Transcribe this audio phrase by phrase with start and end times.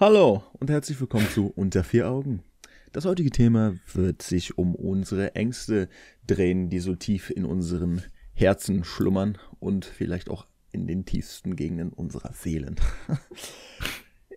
[0.00, 2.42] Hallo und herzlich willkommen zu Unter vier Augen.
[2.90, 5.90] Das heutige Thema wird sich um unsere Ängste
[6.26, 8.02] drehen, die so tief in unseren
[8.32, 12.76] Herzen schlummern und vielleicht auch in den tiefsten Gegenden unserer Seelen.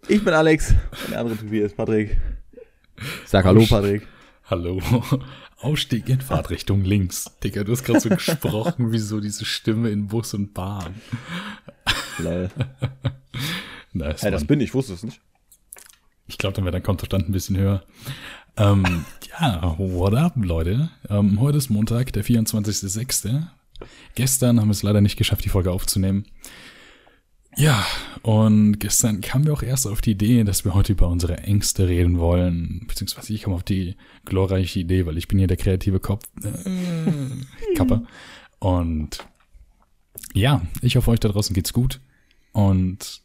[0.10, 2.18] Ich bin Alex und der andere Tobias Patrick.
[3.26, 4.06] Sag Hallo, Patrick.
[4.44, 4.82] Hallo.
[5.60, 7.32] Ausstieg in Fahrtrichtung links.
[7.42, 10.96] Digga, du hast gerade so gesprochen wie so diese Stimme in Bus und Bahn.
[12.18, 12.50] Lol.
[13.94, 15.22] nice, hey, das bin ich, wusste es nicht.
[16.28, 17.84] Ich glaube, dann wäre dein Kontostand ein bisschen höher.
[18.58, 19.06] Ähm,
[19.40, 20.90] ja, what up, Leute?
[21.10, 23.48] Ähm, heute ist Montag, der 24.06.
[24.16, 26.26] Gestern haben wir es leider nicht geschafft, die Folge aufzunehmen.
[27.56, 27.86] Ja,
[28.24, 31.88] und gestern kamen wir auch erst auf die Idee, dass wir heute über unsere Ängste
[31.88, 32.86] reden wollen.
[32.88, 33.96] Beziehungsweise ich komme auf die
[34.26, 36.26] glorreiche Idee, weil ich bin hier der kreative Kopf.
[36.44, 38.04] Äh, Kapper.
[38.60, 39.20] Und
[40.34, 42.00] ja, ich hoffe, euch da draußen geht's gut.
[42.54, 43.22] Und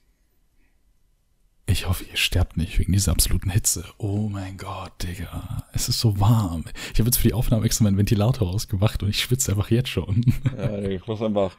[1.68, 3.84] ich hoffe, ihr sterbt nicht wegen dieser absoluten Hitze.
[3.98, 5.64] Oh mein Gott, Digga.
[5.72, 6.64] Es ist so warm.
[6.92, 9.90] Ich habe jetzt für die Aufnahme extra meinen Ventilator ausgemacht und ich schwitze einfach jetzt
[9.90, 10.24] schon.
[10.56, 11.56] Ja, ich muss einfach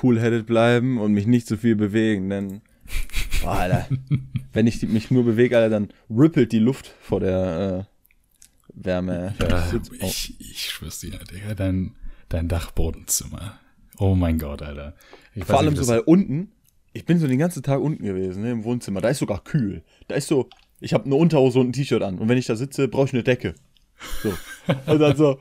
[0.00, 2.60] cool-headed bleiben und mich nicht zu so viel bewegen, denn
[3.42, 3.88] boah, Alter,
[4.52, 9.34] wenn ich mich nur bewege, Alter, dann rippelt die Luft vor der äh, Wärme.
[9.40, 11.96] Ja, ich, ich schwör's dir, Digga, dein,
[12.28, 13.58] dein Dachbodenzimmer.
[13.98, 14.94] Oh mein Gott, Alter.
[15.34, 16.52] Ich Vor allem so, weil unten,
[16.92, 19.82] ich bin so den ganzen Tag unten gewesen, ne, im Wohnzimmer, da ist sogar kühl.
[20.08, 20.48] Da ist so,
[20.80, 23.12] ich habe eine Unterhose und ein T-Shirt an und wenn ich da sitze, brauche ich
[23.12, 23.54] eine Decke.
[24.22, 24.32] So.
[24.86, 25.40] Und dann so,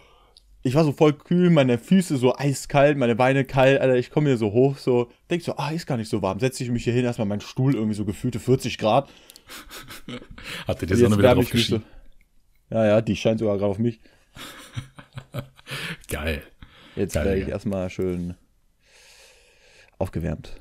[0.63, 4.29] ich war so voll kühl, meine Füße so eiskalt, meine Beine kalt, Alter, ich komme
[4.29, 6.39] hier so hoch, so, denk so, ah, ist gar nicht so warm.
[6.39, 9.09] Setze ich mich hier hin, erstmal meinen Stuhl irgendwie so gefühlte 40 Grad.
[10.67, 11.83] Hatte die Sonne wieder drauf geschienen?
[12.69, 13.99] Ja, ja, die scheint sogar gerade auf mich.
[16.09, 16.43] Geil.
[16.95, 18.35] Jetzt werde ich erstmal schön
[19.99, 20.59] aufgewärmt.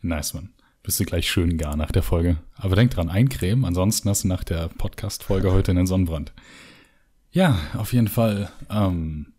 [0.00, 0.52] Nice, man.
[0.82, 2.38] Bist du gleich schön gar nach der Folge.
[2.54, 6.32] Aber denk dran, eincremen, ansonsten hast du nach der Podcast-Folge heute einen Sonnenbrand.
[7.30, 8.50] Ja, auf jeden Fall.
[8.70, 9.32] Ähm,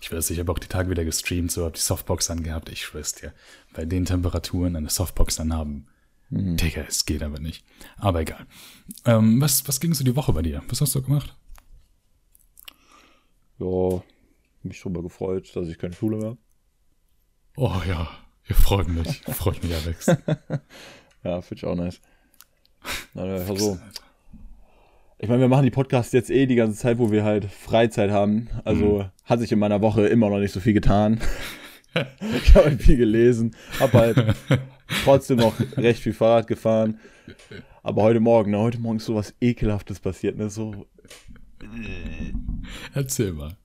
[0.00, 2.70] ich weiß, ich habe auch die Tage wieder gestreamt, so habe die Softbox angehabt.
[2.70, 3.32] Ich schwör's dir,
[3.72, 5.86] bei den Temperaturen eine Softbox anhaben.
[6.30, 6.56] Mhm.
[6.56, 7.64] Digga, es geht aber nicht.
[7.96, 8.46] Aber egal.
[9.04, 10.62] Ähm, was, was ging so die Woche bei dir?
[10.68, 11.36] Was hast du gemacht?
[13.58, 14.02] Ja,
[14.62, 16.38] mich drüber gefreut, dass ich keine Schule mehr habe.
[17.56, 18.10] Oh ja,
[18.48, 19.22] ihr freut mich.
[19.22, 20.06] freut mich, Alex.
[21.24, 22.00] ja, finde ich auch nice.
[23.14, 23.78] Na, ja, so.
[25.18, 28.10] Ich meine, wir machen die Podcasts jetzt eh die ganze Zeit, wo wir halt Freizeit
[28.10, 28.48] haben.
[28.64, 29.04] Also mhm.
[29.24, 31.20] hat sich in meiner Woche immer noch nicht so viel getan.
[32.20, 34.36] ich habe halt viel gelesen, habe halt
[35.04, 36.98] trotzdem noch recht viel Fahrrad gefahren.
[37.82, 40.86] Aber heute Morgen, ne, heute Morgen ist sowas Ekelhaftes passiert, ne, so.
[42.92, 43.56] Erzähl mal.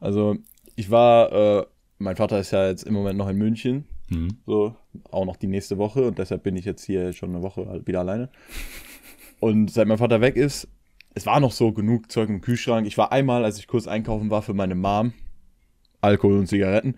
[0.00, 0.36] Also,
[0.76, 1.66] ich war, äh,
[1.98, 4.38] mein Vater ist ja jetzt im Moment noch in München, mhm.
[4.46, 4.74] so,
[5.10, 8.00] auch noch die nächste Woche und deshalb bin ich jetzt hier schon eine Woche wieder
[8.00, 8.30] alleine.
[9.40, 10.68] Und seit mein Vater weg ist,
[11.14, 12.86] es war noch so genug Zeug im Kühlschrank.
[12.86, 15.12] Ich war einmal, als ich kurz einkaufen war für meine Mom,
[16.00, 16.96] Alkohol und Zigaretten,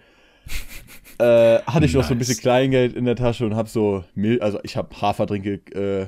[1.19, 2.03] äh, hatte ich nice.
[2.03, 5.01] noch so ein bisschen Kleingeld in der Tasche und habe so Milch, also ich habe
[5.01, 6.07] Haferdrinke äh,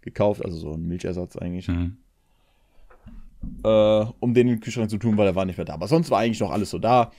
[0.00, 1.68] gekauft, also so ein Milchersatz eigentlich.
[1.68, 1.96] Mhm.
[3.64, 5.74] Äh, um den in den Kühlschrank zu tun, weil er war nicht mehr da.
[5.74, 7.12] Aber sonst war eigentlich noch alles so da.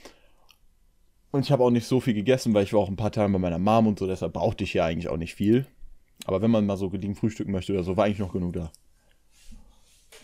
[1.32, 3.32] Und ich habe auch nicht so viel gegessen, weil ich war auch ein paar Tage
[3.32, 5.68] bei meiner Mom und so, deshalb brauchte ich ja eigentlich auch nicht viel.
[6.26, 8.72] Aber wenn man mal so gediegen frühstücken möchte oder so, war eigentlich noch genug da.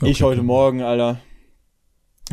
[0.02, 0.44] Okay, ich heute.
[0.44, 1.22] Morgen, Alter.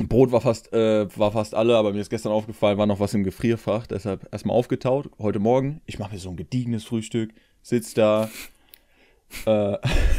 [0.08, 3.12] Brot war fast, äh, war fast alle, aber mir ist gestern aufgefallen, war noch was
[3.12, 5.10] im Gefrierfach, deshalb erstmal aufgetaut.
[5.18, 8.30] Heute Morgen, ich mache mir so ein gediegenes Frühstück, sitz da.
[9.44, 9.76] Äh,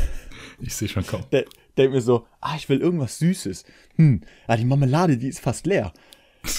[0.61, 1.23] ich sehe schon kaum.
[1.31, 3.65] De denk mir so, ah, ich will irgendwas Süßes.
[3.95, 5.91] Hm, ja, die Marmelade, die ist fast leer.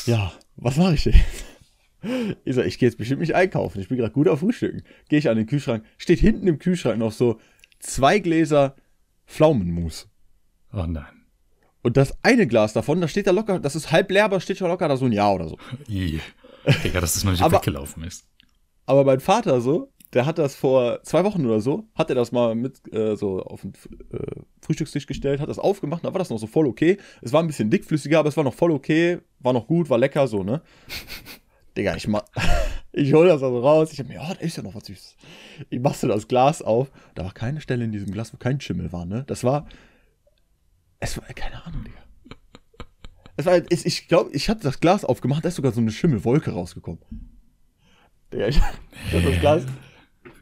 [0.07, 1.15] Ja, was mache ich denn?
[2.45, 3.81] Ich sag, ich gehe jetzt bestimmt nicht einkaufen.
[3.81, 4.83] Ich bin gerade gut auf Frühstücken.
[5.09, 5.85] Gehe ich an den Kühlschrank.
[5.99, 7.41] Steht hinten im Kühlschrank noch so
[7.81, 8.77] zwei Gläser
[9.27, 10.09] Pflaumenmus.
[10.73, 11.07] Oh nein.
[11.83, 14.57] Und das eine Glas davon, da steht da locker, das ist halb leer, aber steht
[14.57, 15.59] schon locker da so ein Jahr oder so.
[16.95, 18.27] Ja, dass es noch nicht aber, weggelaufen ist.
[18.87, 22.33] Aber mein Vater so, der hat das vor zwei Wochen oder so, hat er das
[22.33, 23.75] mal mit äh, so auf den
[24.11, 26.97] äh, Frühstückstisch gestellt, hat das aufgemacht, da war das noch so voll okay.
[27.21, 29.99] Es war ein bisschen dickflüssiger, aber es war noch voll okay, war noch gut, war
[29.99, 30.63] lecker, so, ne?
[31.77, 32.23] Digga, ich mach,
[32.93, 33.93] ich hol das also raus.
[33.93, 35.17] Ich hab mir, oh, da ist ja noch was Süßes.
[35.71, 36.91] Ich mach so das Glas auf.
[37.15, 39.25] Da war keine Stelle in diesem Glas, wo kein Schimmel war, ne?
[39.27, 39.67] Das war,
[41.01, 41.99] es war, keine Ahnung, Digga.
[43.37, 45.91] Es war, ich, ich glaube, ich hatte das Glas aufgemacht, da ist sogar so eine
[45.91, 47.01] Schimmelwolke rausgekommen.
[48.33, 48.63] Digga, ich, ich
[49.15, 49.63] hab das Glas,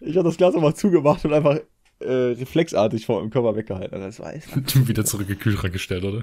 [0.01, 1.59] ich hab das Glas einfach zugemacht und einfach
[2.01, 4.01] äh, reflexartig vor dem Körper weggehalten.
[4.01, 4.49] Das war echt.
[4.89, 6.23] Wieder zurück in den Kühlschrank gestellt, oder?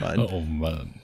[0.00, 0.20] Mann.
[0.20, 0.94] Oh Mann.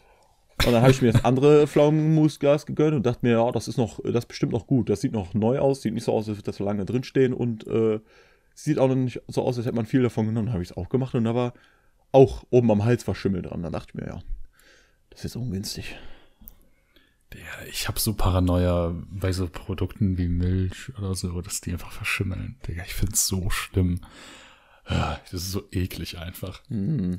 [0.64, 3.78] Und dann habe ich mir das andere Pflaumenmusglas gegönnt und dachte mir, ja, das ist
[3.78, 4.88] noch, das ist bestimmt noch gut.
[4.88, 7.32] Das sieht noch neu aus, sieht nicht so aus, als würde das so lange drinstehen
[7.32, 7.98] und äh,
[8.54, 10.52] sieht auch noch nicht so aus, als hätte man viel davon genommen.
[10.52, 11.52] Habe ich es auch gemacht und da war
[12.12, 13.62] auch oben am Hals war Schimmel dran.
[13.62, 14.20] Dann dachte ich mir, ja,
[15.10, 15.96] das ist ungünstig.
[17.34, 21.90] Ja, ich habe so Paranoia bei so Produkten wie Milch oder so, dass die einfach
[21.90, 22.56] verschimmeln.
[22.68, 24.00] Digga, ich find's so schlimm.
[24.84, 26.62] Das ist so eklig einfach.
[26.68, 27.16] Mm.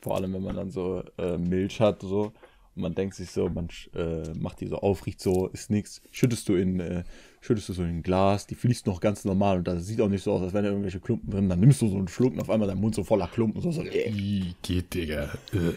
[0.00, 2.32] Vor allem, wenn man dann so äh, Milch hat, so,
[2.76, 6.02] und man denkt sich so, man äh, macht die so auf, riecht so, ist nichts.
[6.12, 7.04] Schüttest du in, äh,
[7.40, 10.08] schüttest du so in ein Glas, die fließt noch ganz normal und das sieht auch
[10.08, 11.48] nicht so aus, als wären da irgendwelche Klumpen drin.
[11.48, 13.60] Dann nimmst du so einen Schluck und auf einmal dein Mund so voller Klumpen.
[13.60, 15.30] So, so, Ih, geht, Digga.
[15.52, 15.74] Äh.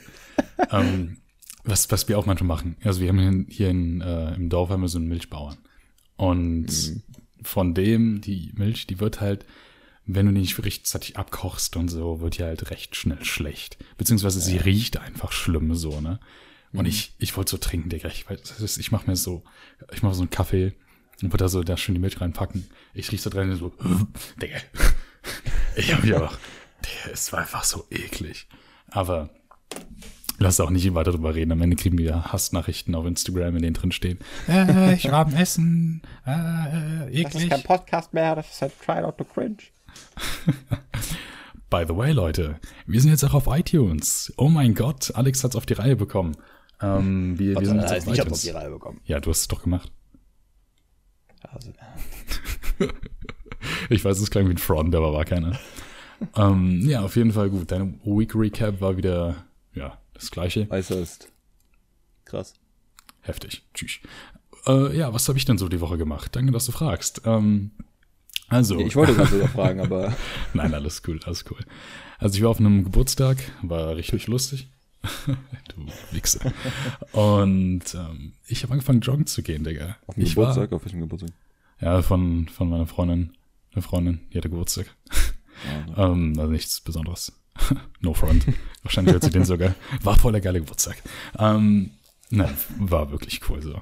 [0.71, 1.17] ähm,
[1.63, 2.75] was, was wir auch manchmal machen.
[2.83, 5.57] Also wir haben hier in, äh, im Dorf haben wir so einen Milchbauern.
[6.15, 7.03] Und mhm.
[7.41, 9.45] von dem, die Milch, die wird halt,
[10.05, 13.77] wenn du die nicht rechtzeitig abkochst und so, wird die halt recht schnell schlecht.
[13.97, 14.45] Beziehungsweise ja.
[14.45, 16.19] sie riecht einfach schlimm so, ne?
[16.73, 16.87] Und mhm.
[16.87, 18.09] ich, ich wollte so trinken, Digga.
[18.09, 19.43] Ich, weiß, ich mach mir so,
[19.93, 20.73] ich mache so einen Kaffee
[21.21, 22.67] und würde da so da schön die Milch reinpacken.
[22.93, 23.73] Ich riech so drin und so,
[24.41, 24.57] Digga.
[25.75, 26.29] Ich hab mich aber,
[26.85, 28.45] Digga, es war einfach so eklig.
[28.91, 29.31] Aber
[30.39, 31.51] Lass auch nicht weiter drüber reden.
[31.51, 34.19] Am Ende kriegen wir Hassnachrichten auf Instagram, in denen drin stehen.
[34.49, 36.01] Äh, ich war am Essen.
[36.25, 37.23] Äh, äh, eklig.
[37.31, 39.57] Das ist kein Podcast mehr, das ist halt Try Not to Cringe.
[41.69, 44.31] By the way, Leute, wir sind jetzt auch auf iTunes.
[44.37, 46.37] Oh mein Gott, Alex hat es auf die Reihe bekommen.
[46.81, 48.33] Ähm, wir, wir sind jetzt auf ich iTunes.
[48.33, 49.01] auf die Reihe bekommen.
[49.05, 49.91] Ja, du hast es doch gemacht.
[51.41, 51.73] Also.
[53.89, 55.57] ich weiß, es klang wie ein Front, aber war keiner.
[56.35, 57.71] ähm, ja, auf jeden Fall gut.
[57.71, 60.67] Deine Week Recap war wieder, ja, das gleiche.
[60.69, 61.31] Äußerst
[62.25, 62.53] krass.
[63.21, 63.63] Heftig.
[63.73, 63.99] Tschüss.
[64.65, 66.35] Äh, ja, was habe ich denn so die Woche gemacht?
[66.35, 67.21] Danke, dass du fragst.
[67.25, 67.71] Ähm,
[68.53, 68.79] also.
[68.79, 70.15] Ich wollte gerade sogar fragen, aber.
[70.53, 71.59] Nein, alles cool, alles cool.
[72.17, 74.69] Also ich war auf einem Geburtstag, war richtig lustig.
[75.27, 76.39] du Wichse.
[77.11, 79.97] Und ähm, ich habe angefangen, joggen zu gehen, Digga.
[80.07, 80.71] Auf dem Geburtstag?
[80.71, 81.31] War, auf welchem Geburtstag?
[81.81, 83.33] Ja, von, von meiner Freundin.
[83.73, 84.95] Eine Freundin, die hatte Geburtstag.
[85.95, 87.33] Ja, ähm, also nichts Besonderes.
[87.99, 88.45] no front.
[88.83, 89.75] Wahrscheinlich hört sie den sogar.
[90.01, 91.01] War voll der geile Geburtstag.
[91.37, 91.91] Ähm,
[92.29, 93.81] nein, war wirklich cool so.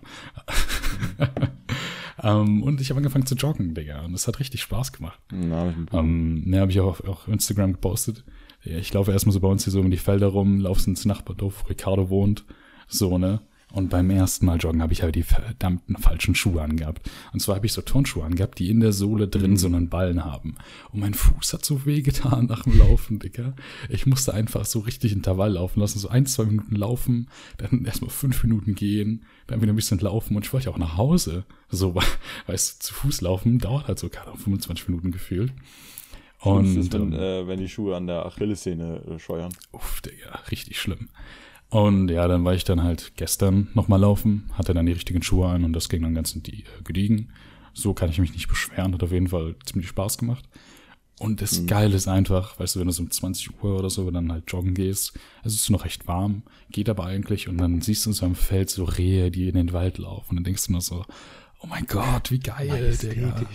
[2.22, 4.02] Ähm, und ich habe angefangen zu joggen, Digga.
[4.02, 5.20] Und es hat richtig Spaß gemacht.
[5.32, 8.24] Na, ähm, ne, habe ich auch auf Instagram gepostet.
[8.64, 11.64] Ich laufe erstmal so bei uns hier so um die Felder rum, laufe ins Nachbardorf,
[11.64, 12.46] wo Ricardo wohnt.
[12.88, 13.42] So, ne?
[13.74, 17.10] Und beim ersten Mal joggen habe ich halt die verdammten falschen Schuhe angehabt.
[17.32, 20.26] Und zwar habe ich so Turnschuhe angehabt, die in der Sohle drin so einen Ballen
[20.26, 20.56] haben.
[20.92, 23.56] Und mein Fuß hat so weh getan nach dem Laufen, Dicker.
[23.90, 26.00] Ich musste einfach so richtig Intervall laufen lassen.
[26.00, 30.36] So ein, zwei Minuten laufen, dann erstmal fünf Minuten gehen, dann wieder ein bisschen laufen.
[30.36, 31.46] Und ich wollte auch nach Hause.
[31.70, 31.96] So,
[32.48, 35.54] weißt du, zu Fuß laufen dauert halt so gerade 25 Minuten gefühlt.
[36.42, 39.54] Und ist, wenn, ähm, äh, wenn die Schuhe an der Achillessehne äh, scheuern.
[39.72, 41.10] Uff, Digga, richtig schlimm.
[41.72, 45.48] Und ja, dann war ich dann halt gestern nochmal laufen, hatte dann die richtigen Schuhe
[45.48, 46.38] an und das ging dann ganz
[46.84, 47.30] gediegen.
[47.74, 50.44] So kann ich mich nicht beschweren, hat auf jeden Fall ziemlich Spaß gemacht.
[51.18, 51.68] Und das mhm.
[51.68, 54.52] Geile ist einfach, weißt du, wenn du so um 20 Uhr oder so dann halt
[54.52, 58.26] joggen gehst, es ist noch recht warm, geht aber eigentlich und dann siehst du so
[58.26, 61.06] am Feld so Rehe, die in den Wald laufen und dann denkst du nur so,
[61.62, 63.46] oh mein Gott, wie geil, Digga.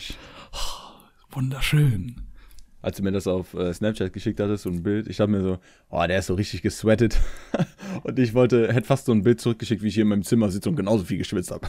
[0.52, 2.26] Oh, wunderschön
[2.82, 5.42] als du mir das auf äh, Snapchat geschickt hattest, so ein Bild, ich dachte mir
[5.42, 5.58] so,
[5.90, 7.18] oh, der ist so richtig gesweatet.
[8.02, 10.50] und ich wollte, hätte fast so ein Bild zurückgeschickt, wie ich hier in meinem Zimmer
[10.50, 11.68] sitze und genauso viel geschwitzt habe.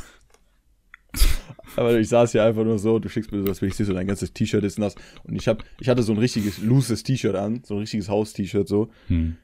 [1.75, 4.07] Aber ich saß hier einfach nur so, du schickst mir so, ich sehe so dein
[4.07, 4.95] ganzes T-Shirt ist nass.
[5.23, 8.67] Und ich hab, ich hatte so ein richtiges, looses T-Shirt an, so ein richtiges Haus-T-Shirt
[8.67, 8.89] so.
[9.07, 9.37] Hm.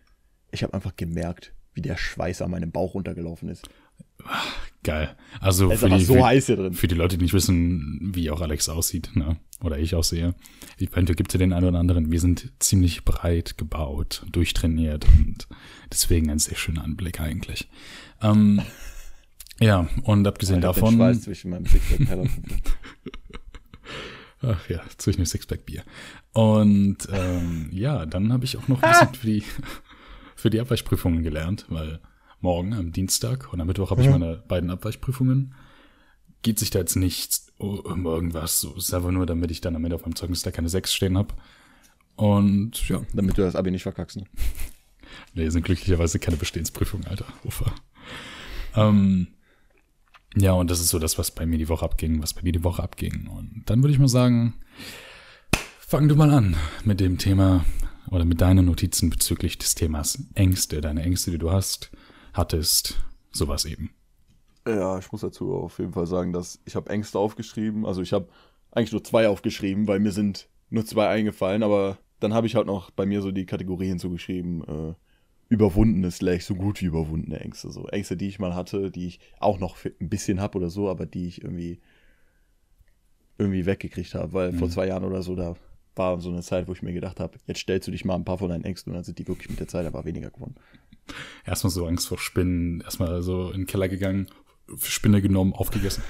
[0.51, 3.69] Ich habe einfach gemerkt, wie der Schweiß an meinem Bauch runtergelaufen ist.
[4.83, 5.15] Geil.
[5.39, 9.15] Also für die, so für, für, die Leute, die nicht wissen, wie auch Alex aussieht,
[9.15, 9.37] ne?
[9.63, 10.35] oder ich aussehe.
[10.77, 12.11] Ich meine, gibt ja den einen oder anderen.
[12.11, 15.47] Wir sind ziemlich breit gebaut, durchtrainiert und
[15.91, 17.69] deswegen ein sehr schöner Anblick eigentlich.
[18.21, 18.61] Ähm,
[19.59, 20.91] ja, und abgesehen oh, davon.
[20.91, 22.29] Den Schweiß zwischen meinem Sixpack
[24.45, 25.83] Ach ja, zwischen dem Sixpack Bier.
[26.33, 29.43] Und ähm, ja, dann habe ich auch noch ein bisschen für die,
[30.35, 32.01] für die Abweichprüfungen gelernt, weil
[32.43, 34.19] morgen am Dienstag und am Mittwoch habe ich mhm.
[34.19, 35.55] meine beiden Abweichprüfungen.
[36.41, 39.83] Geht sich da jetzt nicht um irgendwas, so ist einfach nur, damit ich dann am
[39.83, 41.33] Ende auf meinem Zeugnis da keine 6 stehen habe.
[42.15, 43.01] Und ja.
[43.13, 44.25] Damit du das Abi nicht verkackst, ne?
[45.33, 47.25] nee, sind glücklicherweise keine Bestehensprüfungen, Alter.
[47.45, 47.73] Ufer.
[48.75, 49.27] Ähm,
[50.35, 52.51] ja, und das ist so das, was bei mir die Woche abging, was bei mir
[52.51, 53.27] die Woche abging.
[53.27, 54.55] Und dann würde ich mal sagen,
[55.79, 57.63] fang du mal an mit dem Thema
[58.11, 61.89] oder mit deinen Notizen bezüglich des Themas Ängste, deine Ängste, die du hast
[62.33, 63.91] hattest, sowas eben.
[64.67, 67.85] Ja, ich muss dazu auf jeden Fall sagen, dass ich habe Ängste aufgeschrieben.
[67.85, 68.27] Also ich habe
[68.71, 72.67] eigentlich nur zwei aufgeschrieben, weil mir sind nur zwei eingefallen, aber dann habe ich halt
[72.67, 74.93] noch bei mir so die Kategorie hinzugeschrieben, äh,
[75.49, 77.71] überwundene, slash so gut wie überwundene Ängste.
[77.71, 80.89] So Ängste, die ich mal hatte, die ich auch noch ein bisschen habe oder so,
[80.89, 81.79] aber die ich irgendwie
[83.37, 84.59] irgendwie weggekriegt habe, weil mhm.
[84.59, 85.55] vor zwei Jahren oder so, da
[85.95, 88.25] war so eine Zeit, wo ich mir gedacht habe, jetzt stellst du dich mal ein
[88.25, 90.55] paar von deinen Ängsten und dann sind die wirklich mit der Zeit aber weniger geworden.
[91.45, 94.27] Erstmal so Angst vor Spinnen, erstmal so in den Keller gegangen,
[94.81, 96.03] Spinne genommen, aufgegessen.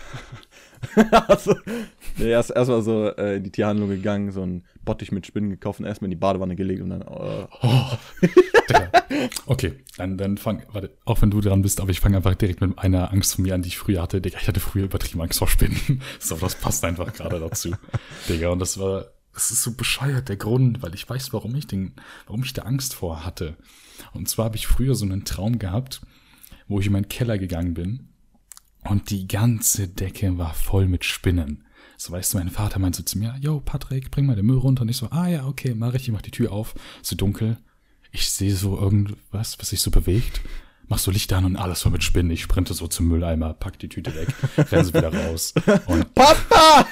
[1.28, 1.56] also,
[2.18, 5.80] nee, erst erstmal so äh, in die Tierhandlung gegangen, so ein Bottich mit Spinnen gekauft
[5.80, 7.02] und erstmal in die Badewanne gelegt und dann.
[7.02, 7.98] Äh, oh.
[9.48, 12.62] okay, dann, dann fang, warte, auch wenn du dran bist, aber ich fange einfach direkt
[12.62, 14.22] mit einer Angst von mir an, die ich früher hatte.
[14.22, 16.02] Digga, ich hatte früher übertrieben Angst vor Spinnen.
[16.20, 17.72] so, das passt einfach gerade dazu.
[18.30, 21.68] Digga, und das war, das ist so bescheuert, der Grund, weil ich weiß, warum ich
[21.68, 21.94] den,
[22.28, 23.58] warum ich da Angst vor hatte.
[24.14, 26.02] Und zwar habe ich früher so einen Traum gehabt,
[26.68, 28.10] wo ich in meinen Keller gegangen bin
[28.90, 31.64] und die ganze Decke war voll mit Spinnen.
[31.98, 34.58] So weißt du, mein Vater meinte so zu mir, yo, Patrick, bring mal den Müll
[34.58, 34.82] runter.
[34.82, 36.76] Und ich so, ah ja, okay, mach ich, ich mach die Tür auf.
[37.02, 37.58] So dunkel.
[38.12, 40.42] Ich sehe so irgendwas, was sich so bewegt.
[40.88, 42.32] Mach so Licht an und alles voll mit Spinnen.
[42.32, 44.28] Ich sprinte so zum Mülleimer, pack die Tüte weg,
[44.72, 45.54] renn sie wieder raus.
[45.88, 46.86] Und Papa!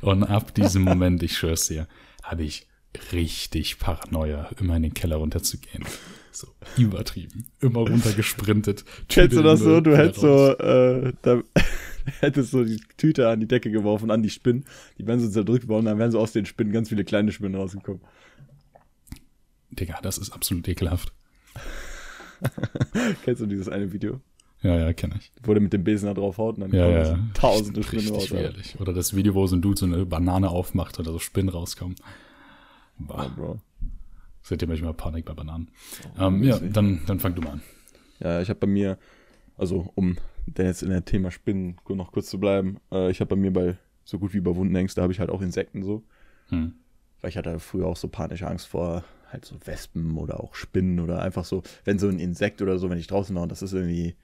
[0.00, 1.86] Und ab diesem Moment, ich schwör's dir,
[2.22, 2.66] habe ich
[3.12, 5.84] richtig Paranoia, immer in den Keller runterzugehen.
[6.30, 7.46] So übertrieben.
[7.60, 8.84] Immer runtergesprintet.
[9.08, 9.80] Kennst du das so?
[9.80, 11.42] Du hättest so, äh, da,
[12.20, 14.64] hättest so die Tüte an die Decke geworfen, an die Spinnen.
[14.98, 17.56] Die wären so zerdrückt worden, dann wären so aus den Spinnen ganz viele kleine Spinnen
[17.56, 18.02] rausgekommen.
[19.70, 21.12] Digga, das ist absolut ekelhaft.
[23.24, 24.20] Kennst du dieses eine Video?
[24.62, 25.30] Ja, ja, kenne ich.
[25.44, 27.04] Wo der mit dem Besen da drauf haut und dann ja, ja.
[27.04, 28.32] So tausende Spinnen raus.
[28.78, 31.94] Oder das Video, wo so ein Dude so eine Banane aufmacht oder so Spinnen rauskommen.
[32.98, 33.24] Bah.
[33.24, 33.60] Ja, Bro.
[34.42, 35.70] Seitdem habe ich mal Panik bei Bananen.
[36.18, 37.62] Oh, ähm, ja, dann, dann fang du mal an.
[38.18, 38.98] Ja, ich habe bei mir,
[39.56, 43.28] also um denn jetzt in der Thema Spinnen noch kurz zu bleiben, äh, ich habe
[43.28, 46.02] bei mir bei so gut wie überwundene Ängste habe ich halt auch Insekten so.
[46.48, 46.74] Hm.
[47.20, 51.00] Weil ich hatte früher auch so panische Angst vor halt so Wespen oder auch Spinnen
[51.00, 53.60] oder einfach so, wenn so ein Insekt oder so, wenn ich draußen war und das
[53.60, 54.16] ist irgendwie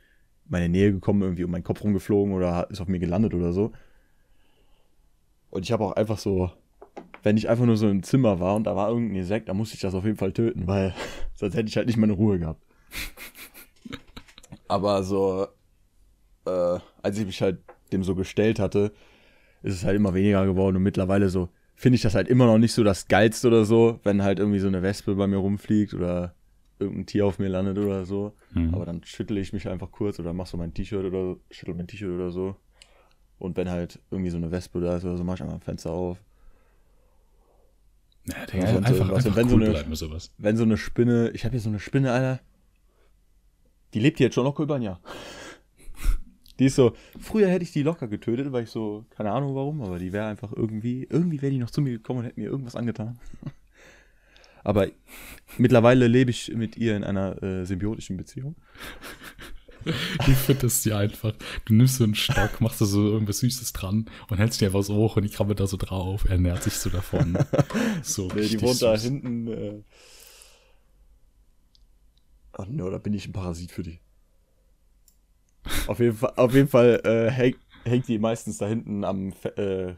[0.46, 3.72] meine Nähe gekommen, irgendwie um meinen Kopf rumgeflogen oder ist auf mir gelandet oder so.
[5.50, 6.50] Und ich habe auch einfach so
[7.24, 9.74] wenn ich einfach nur so im Zimmer war und da war irgendein Insekt, dann musste
[9.74, 10.94] ich das auf jeden Fall töten, weil
[11.34, 12.62] sonst hätte ich halt nicht meine Ruhe gehabt.
[14.68, 15.48] Aber so,
[16.46, 17.58] äh, als ich mich halt
[17.92, 18.92] dem so gestellt hatte,
[19.62, 22.58] ist es halt immer weniger geworden und mittlerweile so finde ich das halt immer noch
[22.58, 25.94] nicht so das Geilste oder so, wenn halt irgendwie so eine Wespe bei mir rumfliegt
[25.94, 26.34] oder
[26.84, 28.34] irgendein Tier auf mir landet oder so.
[28.52, 28.74] Mhm.
[28.74, 31.86] Aber dann schüttle ich mich einfach kurz oder mach so mein T-Shirt oder schüttel mein
[31.86, 32.56] T-Shirt oder so.
[33.38, 35.60] Und wenn halt irgendwie so eine Wespe da ist oder so, mach ich einfach ein
[35.60, 36.18] Fenster auf.
[38.26, 40.34] Ja, Digga, also einfach, was, einfach wenn, cool so eine, sowas.
[40.38, 42.40] wenn so eine Spinne, ich habe hier so eine Spinne, Alter,
[43.92, 45.00] die lebt jetzt schon locker über ein Jahr.
[46.58, 49.82] Die ist so, früher hätte ich die locker getötet, weil ich so, keine Ahnung warum,
[49.82, 52.46] aber die wäre einfach irgendwie, irgendwie wäre die noch zu mir gekommen und hätte mir
[52.46, 53.18] irgendwas angetan.
[54.64, 54.88] Aber
[55.58, 58.56] mittlerweile lebe ich mit ihr in einer äh, symbiotischen Beziehung.
[60.26, 61.34] Ich finde das ja einfach.
[61.66, 64.88] Du nimmst so einen Stock, machst da so irgendwas Süßes dran und hältst dir was
[64.88, 66.24] hoch und ich krabbel da so drauf.
[66.26, 67.36] Er nährt sich so davon.
[68.02, 68.80] So nee, die wohnt süß.
[68.80, 69.48] da hinten.
[69.48, 69.82] Äh...
[72.52, 74.00] Ach ne, oder bin ich ein Parasit für die?
[75.86, 79.94] auf jeden Fall, auf jeden Fall äh, hängt, hängt die meistens da hinten am äh,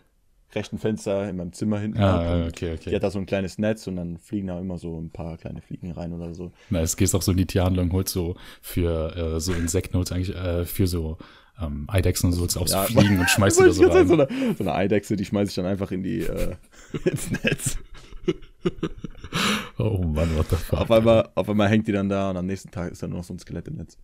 [0.54, 1.98] rechten Fenster in meinem Zimmer hinten.
[1.98, 2.90] Ah, okay, okay.
[2.90, 5.36] Die hat da so ein kleines Netz und dann fliegen da immer so ein paar
[5.36, 6.52] kleine Fliegen rein oder so.
[6.70, 10.12] Na, es gehst auch so in die Tierhandlung, holst so für äh, so Insekten, holst
[10.12, 11.18] eigentlich äh, für so
[11.60, 14.06] ähm, Eidechsen und so, holst auch so ja, Fliegen und schmeißt die da so rein.
[14.06, 16.56] So eine, so eine Eidechse, die schmeiß ich dann einfach in die, äh,
[17.04, 17.78] ins Netz.
[19.78, 20.80] oh Mann, what the fuck.
[20.80, 23.20] Auf einmal, auf einmal hängt die dann da und am nächsten Tag ist dann nur
[23.20, 23.98] noch so ein Skelett im Netz.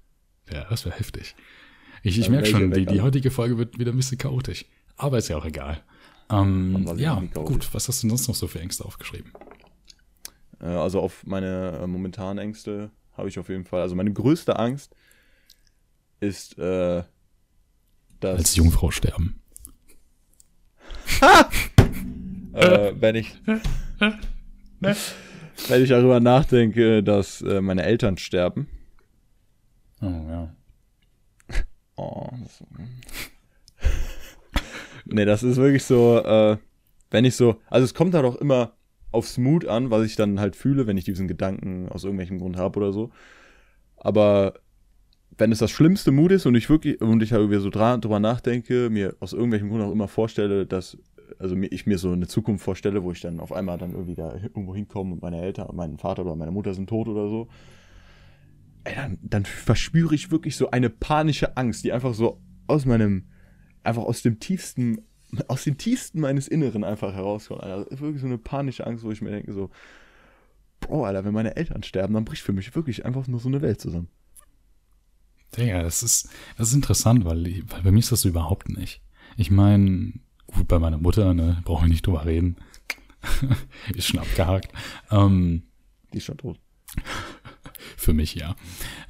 [0.52, 1.34] Ja, das wäre heftig.
[2.02, 4.64] Ich, ich merke schon, die, die heutige Folge wird wieder ein bisschen chaotisch.
[4.96, 5.82] Aber ist ja auch egal.
[6.30, 7.72] Ähm, ja, gut.
[7.74, 9.32] Was hast du sonst noch so für Ängste aufgeschrieben?
[10.60, 13.82] Äh, also auf meine äh, momentanen Ängste habe ich auf jeden Fall.
[13.82, 14.94] Also meine größte Angst
[16.20, 17.02] ist, äh,
[18.20, 18.38] dass.
[18.38, 19.40] Als Jungfrau sterben.
[22.52, 23.34] äh, wenn ich.
[25.68, 28.68] wenn ich darüber nachdenke, dass äh, meine Eltern sterben.
[30.00, 30.54] Oh, ja.
[31.96, 32.62] Oh, das,
[35.06, 36.56] nee, das ist wirklich so, äh,
[37.10, 38.72] wenn ich so, also es kommt da doch immer
[39.10, 42.56] aufs Mut an, was ich dann halt fühle, wenn ich diesen Gedanken aus irgendwelchem Grund
[42.56, 43.10] habe oder so.
[43.96, 44.54] Aber
[45.38, 48.20] wenn es das schlimmste Mut ist und ich wirklich, und ich halt irgendwie so drüber
[48.20, 50.98] nachdenke, mir aus irgendwelchem Grund auch immer vorstelle, dass,
[51.38, 54.34] also ich mir so eine Zukunft vorstelle, wo ich dann auf einmal dann irgendwie da
[54.34, 57.48] irgendwo hinkomme und meine Eltern, mein Vater oder meine Mutter sind tot oder so.
[58.84, 63.26] Ey, dann, dann verspüre ich wirklich so eine panische Angst, die einfach so aus meinem,
[63.84, 65.02] einfach aus dem tiefsten,
[65.48, 67.62] aus dem tiefsten meines Inneren einfach herauskommt.
[67.62, 69.70] Also wirklich so eine panische Angst, wo ich mir denke, so,
[70.80, 73.62] Bro, Alter, wenn meine Eltern sterben, dann bricht für mich wirklich einfach nur so eine
[73.62, 74.08] Welt zusammen.
[75.56, 79.02] Digga, das ist, das ist interessant, weil, weil bei mir ist das so überhaupt nicht.
[79.36, 80.14] Ich meine,
[80.46, 82.56] gut, bei meiner Mutter, ne, brauchen wir nicht drüber reden.
[83.94, 84.72] ist schon abgehakt.
[85.10, 85.62] Ähm,
[86.12, 86.58] Die ist schon tot.
[87.96, 88.56] für mich, ja.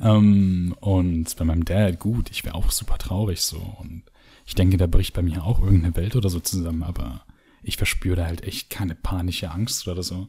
[0.01, 3.59] Ähm, und bei meinem Dad, gut, ich wäre auch super traurig so.
[3.79, 4.03] Und
[4.45, 7.25] ich denke, da bricht bei mir auch irgendeine Welt oder so zusammen, aber
[7.63, 10.29] ich verspüre da halt echt keine panische Angst oder so.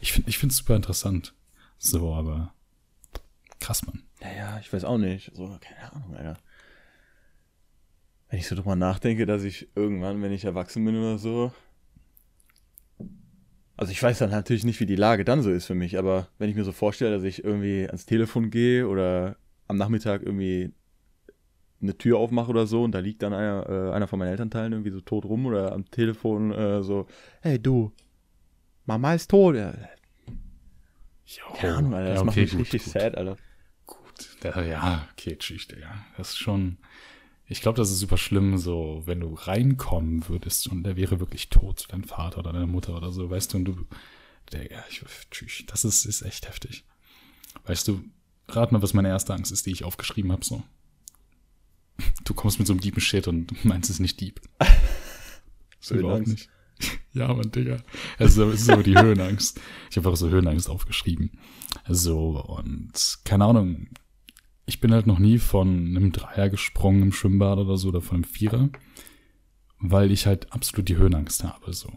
[0.00, 1.34] Ich finde ich es super interessant.
[1.78, 2.52] So, aber
[3.60, 4.02] krass, Mann.
[4.20, 5.32] Naja, ich weiß auch nicht.
[5.34, 6.38] So, keine Ahnung, Alter.
[8.28, 11.52] Wenn ich so drüber nachdenke, dass ich irgendwann, wenn ich erwachsen bin oder so.
[13.76, 16.28] Also ich weiß dann natürlich nicht, wie die Lage dann so ist für mich, aber
[16.38, 19.36] wenn ich mir so vorstelle, dass ich irgendwie ans Telefon gehe oder
[19.68, 20.72] am Nachmittag irgendwie
[21.80, 24.72] eine Tür aufmache oder so und da liegt dann einer, äh, einer von meinen Elternteilen
[24.72, 27.06] irgendwie so tot rum oder am Telefon äh, so,
[27.42, 27.92] hey du,
[28.86, 29.56] Mama ist tot.
[29.56, 29.74] Ja,
[31.54, 32.92] keine Ahnung, Alter, das Ja, macht okay, mich gut, richtig gut.
[32.92, 33.36] sad, Alter.
[33.86, 36.04] Gut, da, ja, okay, tschüss, Digga.
[36.16, 36.78] Das ist schon.
[37.48, 41.48] Ich glaube, das ist super schlimm, so, wenn du reinkommen würdest und der wäre wirklich
[41.48, 43.86] tot, dein Vater oder deine Mutter oder so, weißt du, und du.
[44.52, 46.84] Digga, ich, tschüss, das ist, ist echt heftig.
[47.64, 48.02] Weißt du,
[48.48, 50.62] rat mal, was meine erste Angst ist, die ich aufgeschrieben habe, so.
[52.24, 54.40] Du kommst mit so einem deepen Shit und meinst es nicht deep.
[55.78, 56.48] So überhaupt nicht.
[57.12, 57.78] Ja, Mann, Digga.
[58.18, 59.58] Also, es ist so die Höhenangst.
[59.90, 61.30] Ich habe einfach so Höhenangst aufgeschrieben.
[61.88, 63.88] So, und keine Ahnung.
[64.66, 68.16] Ich bin halt noch nie von einem Dreier gesprungen im Schwimmbad oder so oder von
[68.16, 68.68] einem Vierer,
[69.78, 71.90] weil ich halt absolut die Höhenangst habe, so.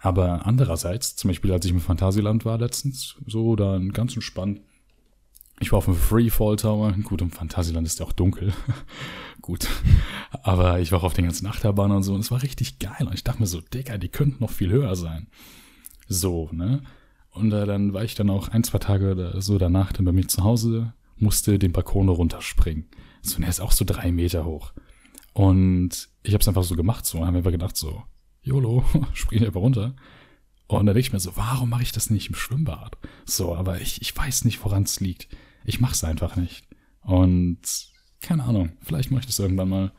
[0.00, 4.60] Aber andererseits, zum Beispiel, als ich im Phantasialand war letztens, so, dann ganz entspannt.
[5.60, 6.92] Ich war auf dem Freefall Tower.
[7.02, 8.52] Gut, im Phantasialand ist ja auch dunkel.
[9.42, 9.68] Gut.
[10.42, 12.14] Aber ich war auch auf den ganzen Achterbahnen und so.
[12.14, 13.06] Und es war richtig geil.
[13.06, 15.28] Und ich dachte mir so, Digga, die könnten noch viel höher sein.
[16.06, 16.82] So, ne?
[17.30, 20.26] Und äh, dann war ich dann auch ein, zwei Tage so danach dann bei mir
[20.26, 22.86] zu Hause, musste den Balkon runterspringen.
[23.22, 24.72] So, und er ist auch so drei Meter hoch.
[25.34, 28.02] Und ich habe es einfach so gemacht, so, und habe einfach gedacht, so,
[28.42, 29.94] YOLO, spring einfach runter.
[30.66, 32.98] Und dann denke ich mir so, warum mache ich das nicht im Schwimmbad?
[33.24, 35.28] So, aber ich, ich weiß nicht, woran es liegt.
[35.68, 36.66] Ich mache es einfach nicht.
[37.02, 37.58] Und
[38.22, 39.92] keine Ahnung, vielleicht mache ich das irgendwann mal.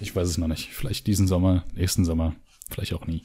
[0.00, 0.72] Ich weiß es noch nicht.
[0.72, 2.34] Vielleicht diesen Sommer, nächsten Sommer,
[2.70, 3.22] vielleicht auch nie.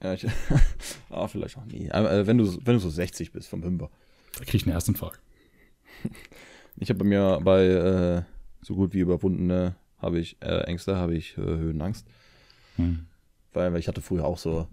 [0.00, 0.24] Ja, ich,
[1.10, 1.90] ah, vielleicht auch nie.
[1.90, 3.90] Aber äh, wenn du, wenn du so 60 bist vom Wimper.
[4.38, 5.20] Da kriege ich einen Herzinfarkt.
[6.76, 8.22] Ich habe bei mir bei äh,
[8.62, 12.06] so gut wie überwundene habe ich äh, Ängste, habe ich äh, Höhenangst.
[12.76, 13.06] Hm.
[13.52, 14.68] Weil, weil ich hatte früher auch so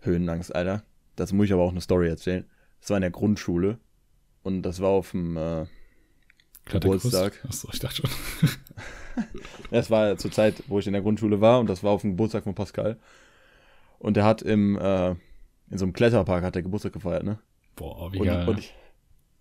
[0.00, 0.82] Höhenangst, Alter.
[1.14, 2.46] Dazu muss ich aber auch eine Story erzählen.
[2.80, 3.78] Das war in der Grundschule
[4.42, 5.66] und das war auf dem äh?
[6.66, 7.40] Geburtstag.
[7.46, 8.10] Achso, ich dachte schon.
[9.70, 12.12] Das war zur Zeit, wo ich in der Grundschule war und das war auf dem
[12.12, 12.98] Geburtstag von Pascal.
[13.98, 17.38] Und der hat im, äh, in so einem Kletterpark hat der Geburtstag gefeiert, ne?
[17.76, 18.48] Boah, wie Und, geil.
[18.48, 18.74] und ich,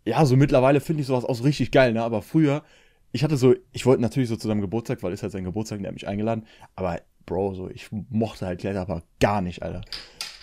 [0.05, 2.03] ja, so mittlerweile finde ich sowas auch so richtig geil, ne?
[2.03, 2.63] Aber früher,
[3.11, 5.79] ich hatte so, ich wollte natürlich so zu seinem Geburtstag, weil ist halt sein Geburtstag,
[5.79, 6.45] der hat mich eingeladen.
[6.75, 9.81] Aber, Bro, so, ich mochte halt Kletterpark gar nicht, Alter.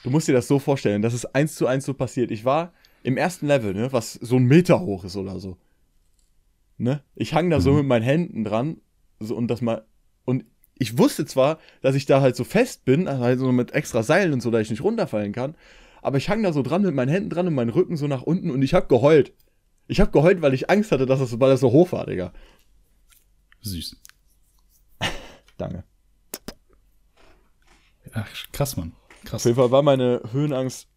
[0.04, 2.30] Du musst dir das so vorstellen, das ist eins zu eins so passiert.
[2.30, 5.56] Ich war im ersten Level, ne, was so ein Meter hoch ist oder so.
[6.76, 7.02] Ne?
[7.14, 7.76] Ich hang da so Mhm.
[7.78, 8.80] mit meinen Händen dran
[9.20, 9.84] so, und das mal.
[10.24, 13.72] Und ich wusste zwar, dass ich da halt so fest bin, also halt so mit
[13.72, 15.56] extra Seilen und so, dass ich nicht runterfallen kann.
[16.02, 18.22] Aber ich hang da so dran mit meinen Händen dran und meinen Rücken so nach
[18.22, 19.32] unten und ich hab geheult.
[19.88, 22.32] Ich hab geheult, weil ich Angst hatte, dass das, weil das so hoch war, Digga.
[23.62, 23.96] Süß.
[25.56, 25.82] Danke.
[28.12, 28.92] Ach, krass, Mann.
[29.24, 29.42] Krass.
[29.42, 30.88] Auf jeden Fall war meine Höhenangst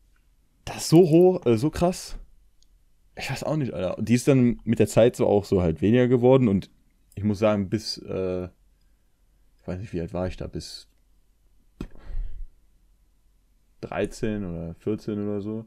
[0.65, 2.17] das so hoch, äh, so krass.
[3.15, 3.97] Ich weiß auch nicht, Alter.
[3.97, 6.69] Und die ist dann mit der Zeit so auch so halt weniger geworden und
[7.15, 10.87] ich muss sagen, bis, äh, ich weiß nicht, wie alt war ich da, bis
[13.81, 15.65] 13 oder 14 oder so,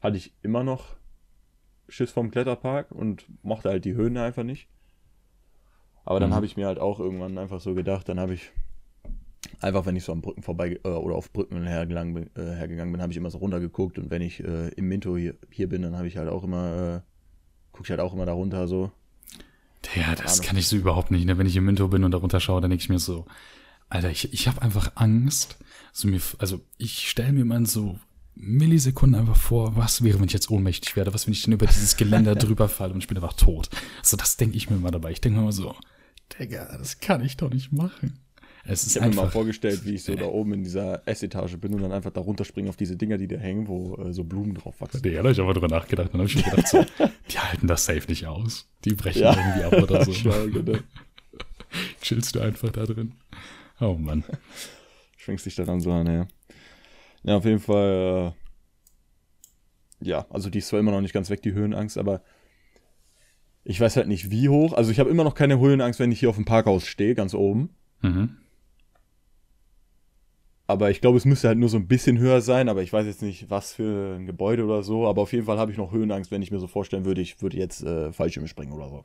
[0.00, 0.96] hatte ich immer noch
[1.88, 4.68] Schiss vom Kletterpark und mochte halt die Höhen einfach nicht.
[6.04, 6.34] Aber dann Mhm.
[6.34, 8.52] habe ich mir halt auch irgendwann einfach so gedacht, dann habe ich
[9.60, 12.92] einfach, wenn ich so am Brücken vorbei äh, oder auf Brücken hergegangen bin, äh, hergegangen
[12.92, 15.82] bin habe ich immer so runtergeguckt und wenn ich äh, im Minto hier, hier bin,
[15.82, 17.00] dann habe ich halt auch immer, äh,
[17.72, 18.90] gucke ich halt auch immer da runter so.
[19.94, 21.24] Ja, das kann ich so überhaupt nicht.
[21.24, 21.38] Ne?
[21.38, 23.24] Wenn ich im Minto bin und da runterschaue, dann denke ich mir so,
[23.88, 25.58] Alter, ich, ich habe einfach Angst.
[25.92, 27.98] So mir, also ich stelle mir mal so
[28.34, 31.12] Millisekunden einfach vor, was wäre, wenn ich jetzt ohnmächtig werde?
[31.12, 33.68] Was, wenn ich dann über dieses Geländer drüber falle und ich bin einfach tot?
[34.02, 35.10] So, das denke ich mir immer dabei.
[35.10, 35.74] Ich denke mir immer so,
[36.38, 38.18] Digga, das kann ich doch nicht machen.
[38.64, 41.56] Es ist Ich habe mir mal vorgestellt, wie ich so da oben in dieser Essetage
[41.58, 44.24] bin und dann einfach da runterspringe auf diese Dinger, die da hängen, wo äh, so
[44.24, 45.02] Blumen drauf wachsen.
[45.02, 46.10] Digga, da hab ich aber drüber nachgedacht.
[46.12, 46.84] Dann habe ich mir gedacht, so,
[47.30, 48.68] die halten das safe nicht aus.
[48.84, 49.36] Die brechen Ja.
[49.36, 50.12] irgendwie ab oder so.
[50.14, 50.78] Schau, genau.
[52.02, 53.14] Chillst du einfach da drin.
[53.80, 54.24] Oh Mann.
[55.16, 56.26] Schwingst dich daran so an, ja.
[57.22, 58.34] Ja, auf jeden Fall,
[60.00, 62.22] ja, also die ist zwar immer noch nicht ganz weg, die Höhenangst, aber
[63.64, 64.72] ich weiß halt nicht, wie hoch.
[64.72, 67.34] Also ich habe immer noch keine Höhenangst, wenn ich hier auf dem Parkhaus stehe, ganz
[67.34, 67.70] oben.
[68.00, 68.36] Mhm.
[70.70, 73.06] Aber ich glaube, es müsste halt nur so ein bisschen höher sein, aber ich weiß
[73.06, 75.06] jetzt nicht, was für ein Gebäude oder so.
[75.08, 77.42] Aber auf jeden Fall habe ich noch Höhenangst, wenn ich mir so vorstellen würde, ich
[77.42, 79.02] würde jetzt äh, Fallschirm springen oder so.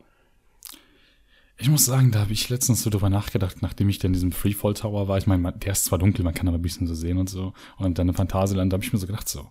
[1.58, 4.32] Ich muss sagen, da habe ich letztens so drüber nachgedacht, nachdem ich dann in diesem
[4.32, 5.18] Freefall Tower war.
[5.18, 7.54] Ich meine, der ist zwar dunkel, man kann aber ein bisschen so sehen und so.
[7.78, 9.48] Und dann in Phantasialand, da habe ich mir so gedacht, so,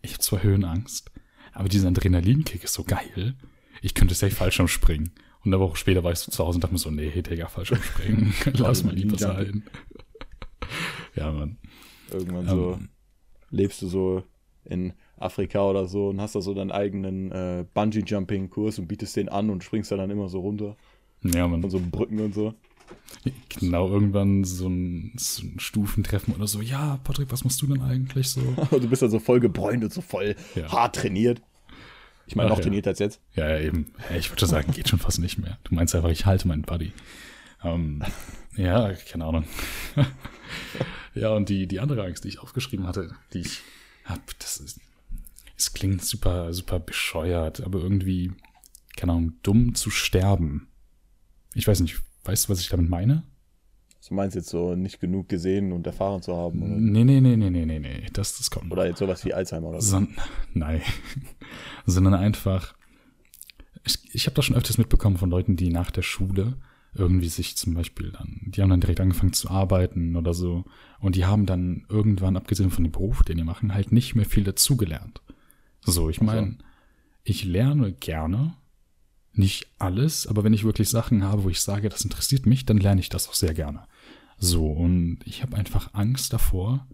[0.00, 1.10] ich habe zwar Höhenangst,
[1.52, 3.34] aber dieser Adrenalinkick ist so geil.
[3.82, 5.12] Ich könnte safe Fallschirm springen.
[5.44, 7.48] Und eine Woche später war ich so zu Hause und dachte mir so, nee, Digga,
[7.48, 8.32] Fallschirm springen.
[8.52, 9.64] Lass mal lieber sein.
[11.14, 11.58] ja, Mann.
[12.10, 12.88] Irgendwann so Ähm.
[13.50, 14.22] lebst du so
[14.64, 19.28] in Afrika oder so und hast da so deinen eigenen äh, Bungee-Jumping-Kurs und bietest den
[19.28, 20.76] an und springst da dann immer so runter
[21.22, 21.60] Ja, Mann.
[21.62, 22.54] von so Brücken und so.
[23.60, 26.60] Genau, irgendwann so ein, so ein Stufentreffen oder so.
[26.60, 28.40] Ja, Patrick, was machst du denn eigentlich so?
[28.70, 30.70] Du bist dann so voll gebräunt und so voll Ja.
[30.70, 31.40] hart trainiert.
[32.26, 32.62] Ich meine, noch ja.
[32.64, 33.20] trainiert als jetzt.
[33.34, 33.86] Ja, ja, eben.
[34.16, 35.58] Ich würde sagen, geht schon fast nicht mehr.
[35.64, 36.92] Du meinst einfach, ich halte meinen Buddy.
[37.64, 38.02] Ähm,
[38.56, 39.44] ja, keine Ahnung.
[41.14, 43.60] ja, und die, die andere Angst, die ich aufgeschrieben hatte, die ich
[44.04, 44.80] hab, das ist,
[45.56, 48.32] es klingt super, super bescheuert, aber irgendwie,
[48.96, 50.68] keine Ahnung, dumm zu sterben.
[51.54, 53.24] Ich weiß nicht, weißt du, was ich damit meine?
[54.08, 57.36] Du meinst jetzt so nicht genug gesehen und erfahren zu haben oder, Nee, nee, nee,
[57.36, 58.72] nee, nee, nee, nee, das, das kommt.
[58.72, 60.04] oder jetzt sowas wie Alzheimer oder so.
[60.54, 60.82] Nein.
[61.86, 62.74] Sondern einfach,
[63.84, 66.56] ich, ich habe das schon öfters mitbekommen von Leuten, die nach der Schule
[66.94, 70.64] irgendwie sich zum Beispiel dann, die haben dann direkt angefangen zu arbeiten oder so.
[71.00, 74.26] Und die haben dann irgendwann, abgesehen von dem Beruf, den die machen, halt nicht mehr
[74.26, 75.22] viel dazugelernt.
[75.80, 76.58] So, ich meine,
[77.24, 78.54] ich lerne gerne,
[79.34, 82.76] nicht alles, aber wenn ich wirklich Sachen habe, wo ich sage, das interessiert mich, dann
[82.76, 83.84] lerne ich das auch sehr gerne.
[84.38, 86.86] So, und ich habe einfach Angst davor,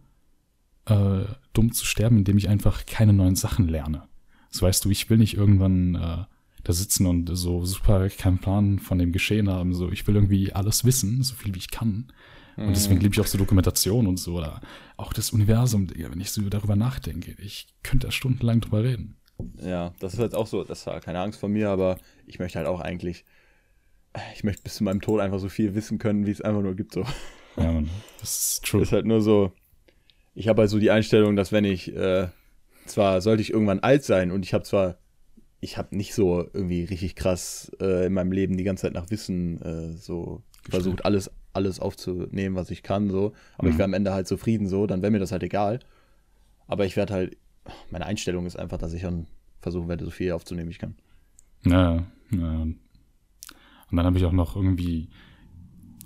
[0.85, 4.05] äh, dumm zu sterben, indem ich einfach keine neuen Sachen lerne.
[4.51, 6.25] So weißt du, ich will nicht irgendwann äh,
[6.65, 9.75] da sitzen und so super keinen Plan von dem Geschehen haben.
[9.75, 12.13] So, ich will irgendwie alles wissen, so viel wie ich kann.
[12.57, 14.61] Und deswegen liebe ich auch so Dokumentation und so oder
[14.97, 17.37] auch das Universum, Digga, wenn ich so darüber nachdenke.
[17.41, 19.17] Ich könnte da stundenlang drüber reden.
[19.63, 22.59] Ja, das ist halt auch so, das war keine Angst vor mir, aber ich möchte
[22.59, 23.25] halt auch eigentlich,
[24.35, 26.75] ich möchte bis zu meinem Tod einfach so viel wissen können, wie es einfach nur
[26.75, 26.95] gibt.
[26.95, 27.05] So.
[27.57, 27.89] Ja, man,
[28.21, 28.83] das ist true.
[28.83, 29.53] ist halt nur so,
[30.35, 32.27] ich habe halt so die Einstellung, dass wenn ich, äh,
[32.87, 34.99] zwar sollte ich irgendwann alt sein und ich habe zwar,
[35.61, 39.11] ich habe nicht so irgendwie richtig krass äh, in meinem Leben die ganze Zeit nach
[39.11, 43.79] Wissen äh, so versucht, alles, alles aufzunehmen, was ich kann, so, aber ich Mhm.
[43.79, 45.81] wäre am Ende halt zufrieden, so, dann wäre mir das halt egal.
[46.67, 47.37] Aber ich werde halt,
[47.91, 49.27] meine Einstellung ist einfach, dass ich dann
[49.61, 50.95] versuchen werde, so viel aufzunehmen, wie ich kann.
[51.65, 52.61] Ja, ja.
[52.61, 52.77] Und
[53.97, 55.09] dann habe ich auch noch irgendwie,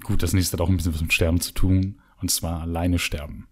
[0.04, 2.98] gut, das nächste hat auch ein bisschen was mit Sterben zu tun, und zwar alleine
[2.98, 3.48] sterben.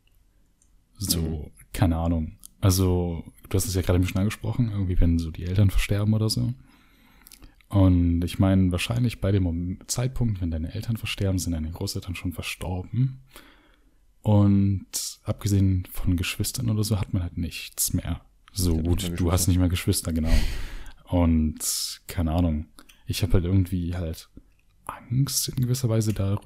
[0.96, 1.50] So, Mhm.
[1.72, 2.36] keine Ahnung.
[2.61, 6.14] Also, du hast es ja gerade ein bisschen angesprochen, irgendwie, wenn so die Eltern versterben
[6.14, 6.53] oder so.
[7.68, 12.33] Und ich meine, wahrscheinlich bei dem Zeitpunkt, wenn deine Eltern versterben, sind deine Großeltern schon
[12.33, 13.23] verstorben.
[14.23, 18.20] Und abgesehen von Geschwistern oder so hat man halt nichts mehr.
[18.53, 20.33] So gut, du hast nicht mehr Geschwister, genau.
[21.05, 22.66] Und keine Ahnung.
[23.07, 24.29] Ich habe halt irgendwie halt
[24.85, 26.38] Angst in gewisser Weise da,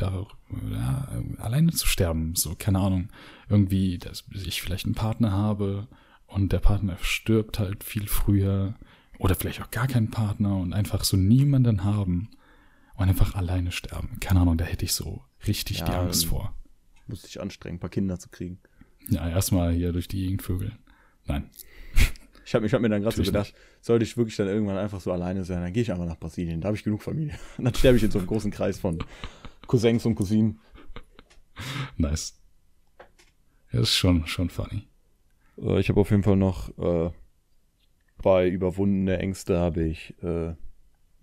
[0.00, 0.26] da
[0.70, 1.08] ja,
[1.38, 2.34] alleine zu sterben.
[2.36, 3.08] So, keine Ahnung.
[3.48, 5.88] Irgendwie, dass ich vielleicht einen Partner habe
[6.26, 8.74] und der Partner stirbt halt viel früher.
[9.18, 12.30] Oder vielleicht auch gar keinen Partner und einfach so niemanden haben
[12.94, 14.18] und einfach alleine sterben.
[14.20, 16.54] Keine Ahnung, da hätte ich so richtig Ja, die Angst vor.
[17.06, 18.58] Muss dich anstrengen, ein paar Kinder zu kriegen.
[19.08, 20.78] Ja, erstmal hier durch die Gegend vögeln.
[21.26, 21.50] Nein.
[22.42, 25.00] Ich habe ich hab mir dann gerade so gedacht, sollte ich wirklich dann irgendwann einfach
[25.00, 27.38] so alleine sein, dann gehe ich einfach nach Brasilien, da habe ich genug Familie.
[27.58, 28.98] Und dann sterbe ich in so einem großen Kreis von
[29.70, 30.58] Cousins und Cousinen.
[31.96, 32.36] Nice.
[33.70, 34.88] Ja, ist schon, schon funny.
[35.58, 37.10] Äh, Ich habe auf jeden Fall noch äh,
[38.20, 40.54] bei überwundene Ängste habe ich äh,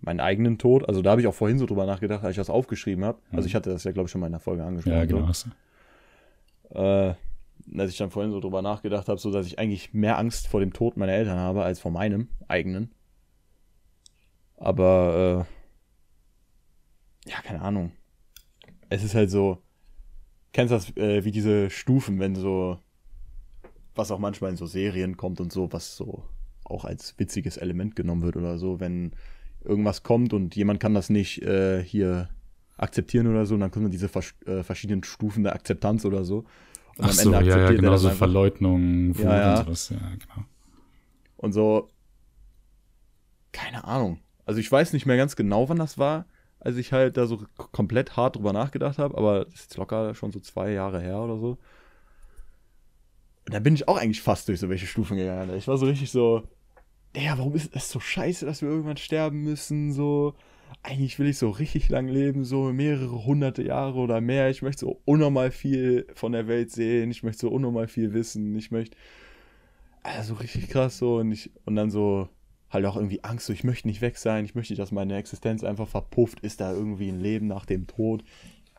[0.00, 0.88] meinen eigenen Tod.
[0.88, 3.20] Also da habe ich auch vorhin so drüber nachgedacht, als ich das aufgeschrieben habe.
[3.32, 4.96] Also ich hatte das ja, glaube ich, schon mal in der Folge angesprochen.
[4.96, 5.30] Ja, genau.
[5.30, 5.50] So.
[6.70, 7.14] Äh,
[7.76, 10.60] als ich dann vorhin so drüber nachgedacht habe, so dass ich eigentlich mehr Angst vor
[10.60, 12.94] dem Tod meiner Eltern habe als vor meinem eigenen.
[14.56, 15.46] Aber
[17.26, 17.92] äh, ja, keine Ahnung.
[18.88, 19.58] Es ist halt so.
[20.52, 22.78] Kennst du das äh, wie diese Stufen, wenn so
[23.94, 26.24] was auch manchmal in so Serien kommt und so, was so
[26.64, 29.12] auch als witziges Element genommen wird oder so, wenn
[29.64, 32.28] irgendwas kommt und jemand kann das nicht äh, hier
[32.76, 36.44] akzeptieren oder so, und dann kommen diese vers äh, verschiedenen Stufen der Akzeptanz oder so.
[36.96, 38.10] Und Ach so, ja, ja, er genau, das so.
[38.10, 39.58] Verleugnung, Wut Ja, ja.
[39.58, 39.88] und sowas.
[39.90, 40.46] Ja, genau.
[41.36, 41.88] Und so,
[43.52, 44.20] keine Ahnung.
[44.44, 46.26] Also ich weiß nicht mehr ganz genau, wann das war,
[46.60, 50.14] als ich halt da so komplett hart drüber nachgedacht habe, aber das ist jetzt locker
[50.14, 51.58] schon so zwei Jahre her oder so.
[53.46, 55.56] Und da bin ich auch eigentlich fast durch so welche Stufen gegangen.
[55.56, 56.42] Ich war so richtig so,
[57.16, 59.92] ja, warum ist das so scheiße, dass wir irgendwann sterben müssen?
[59.92, 60.34] So,
[60.82, 64.50] eigentlich will ich so richtig lang leben, so mehrere hunderte Jahre oder mehr.
[64.50, 67.10] Ich möchte so unnormal viel von der Welt sehen.
[67.10, 68.54] Ich möchte so unnormal viel wissen.
[68.56, 68.96] Ich möchte,
[70.02, 71.16] also richtig krass so.
[71.16, 72.28] Und, ich, und dann so,
[72.70, 74.44] halt auch irgendwie Angst, so ich möchte nicht weg sein.
[74.44, 76.40] Ich möchte dass meine Existenz einfach verpufft.
[76.40, 78.24] Ist da irgendwie ein Leben nach dem Tod?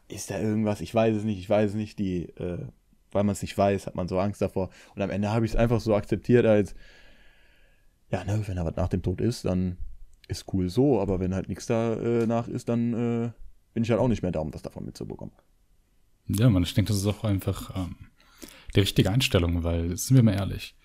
[0.07, 0.81] Ist da irgendwas?
[0.81, 1.39] Ich weiß es nicht.
[1.39, 1.99] Ich weiß es nicht.
[1.99, 2.65] Die, äh,
[3.11, 4.69] weil man es nicht weiß, hat man so Angst davor.
[4.95, 6.75] Und am Ende habe ich es einfach so akzeptiert als,
[8.11, 9.77] ja, ne, wenn da was nach dem Tod ist, dann
[10.27, 13.31] ist cool so, aber wenn halt nichts danach äh, ist, dann äh,
[13.73, 15.33] bin ich halt auch nicht mehr da, um das davon mitzubekommen.
[16.27, 17.95] Ja, man, ich denke, das ist auch einfach ähm,
[18.75, 20.75] die richtige Einstellung, weil, sind wir mal ehrlich,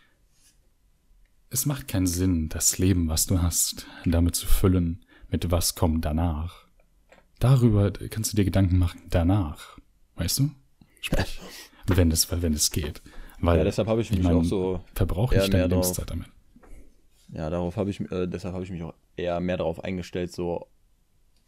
[1.54, 6.04] es macht keinen Sinn, das Leben, was du hast, damit zu füllen, mit was kommt
[6.04, 6.66] danach.
[7.38, 9.78] Darüber kannst du dir Gedanken machen, danach.
[10.16, 10.50] Weißt du?
[11.00, 11.40] Sprich.
[11.86, 13.02] wenn es, wenn es geht.
[13.40, 14.84] Weil, ja, deshalb habe ich mich ich mein, auch so.
[14.96, 16.26] Verbrauche ich deine Lebenszeit damit.
[17.28, 20.66] Ja, darauf habe ich, äh, deshalb habe ich mich auch eher mehr darauf eingestellt, so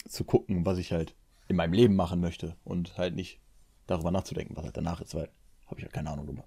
[0.09, 1.16] zu gucken, was ich halt
[1.49, 3.40] in meinem Leben machen möchte und halt nicht
[3.88, 5.31] darüber nachzudenken, was halt danach ist, weil
[5.66, 6.45] habe ich halt keine Ahnung drüber.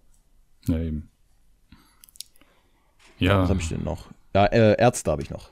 [0.67, 1.09] Ja, eben.
[3.19, 3.43] Ja.
[3.43, 4.07] Was habe ich denn noch?
[4.33, 5.49] Ja, äh, Ärzte habe ich noch.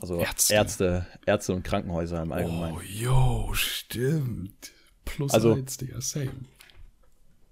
[0.00, 0.54] Also Ärzte.
[0.54, 2.76] Ärzte, Ärzte und Krankenhäuser im Allgemeinen.
[2.76, 4.72] Oh, yo, stimmt.
[5.04, 6.32] Plus also, eins, Digga, same.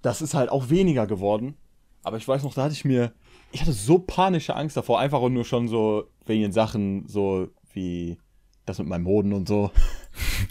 [0.03, 1.55] Das ist halt auch weniger geworden.
[2.03, 3.13] Aber ich weiß noch, da hatte ich mir
[3.53, 8.19] ich hatte so panische Angst davor, einfach nur schon so wegen den Sachen, so wie
[8.65, 9.71] das mit meinem Hoden und so.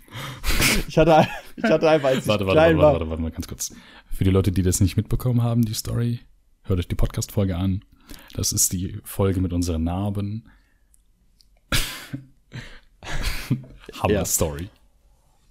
[0.88, 2.93] ich, hatte, ich hatte einfach, als warte, ich warte, klein warte, war.
[2.93, 3.74] Warte, warte, mal ganz kurz.
[4.12, 6.19] Für die Leute, die das nicht mitbekommen haben, die Story,
[6.63, 7.84] hört euch die Podcast-Folge an.
[8.34, 10.50] Das ist die Folge mit unseren Narben.
[14.02, 14.26] Hammer ja.
[14.26, 14.69] Story.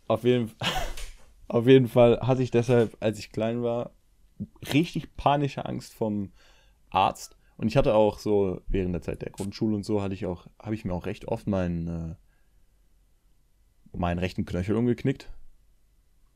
[0.09, 0.51] Auf jeden,
[1.49, 3.92] auf jeden Fall hatte ich deshalb, als ich klein war,
[4.73, 6.33] richtig panische Angst vom
[6.90, 7.37] Arzt.
[7.57, 10.46] Und ich hatte auch so, während der Zeit der Grundschule und so, hatte ich auch,
[10.59, 12.14] habe ich mir auch recht oft meinen, äh,
[13.96, 15.31] meinen rechten Knöchel umgeknickt.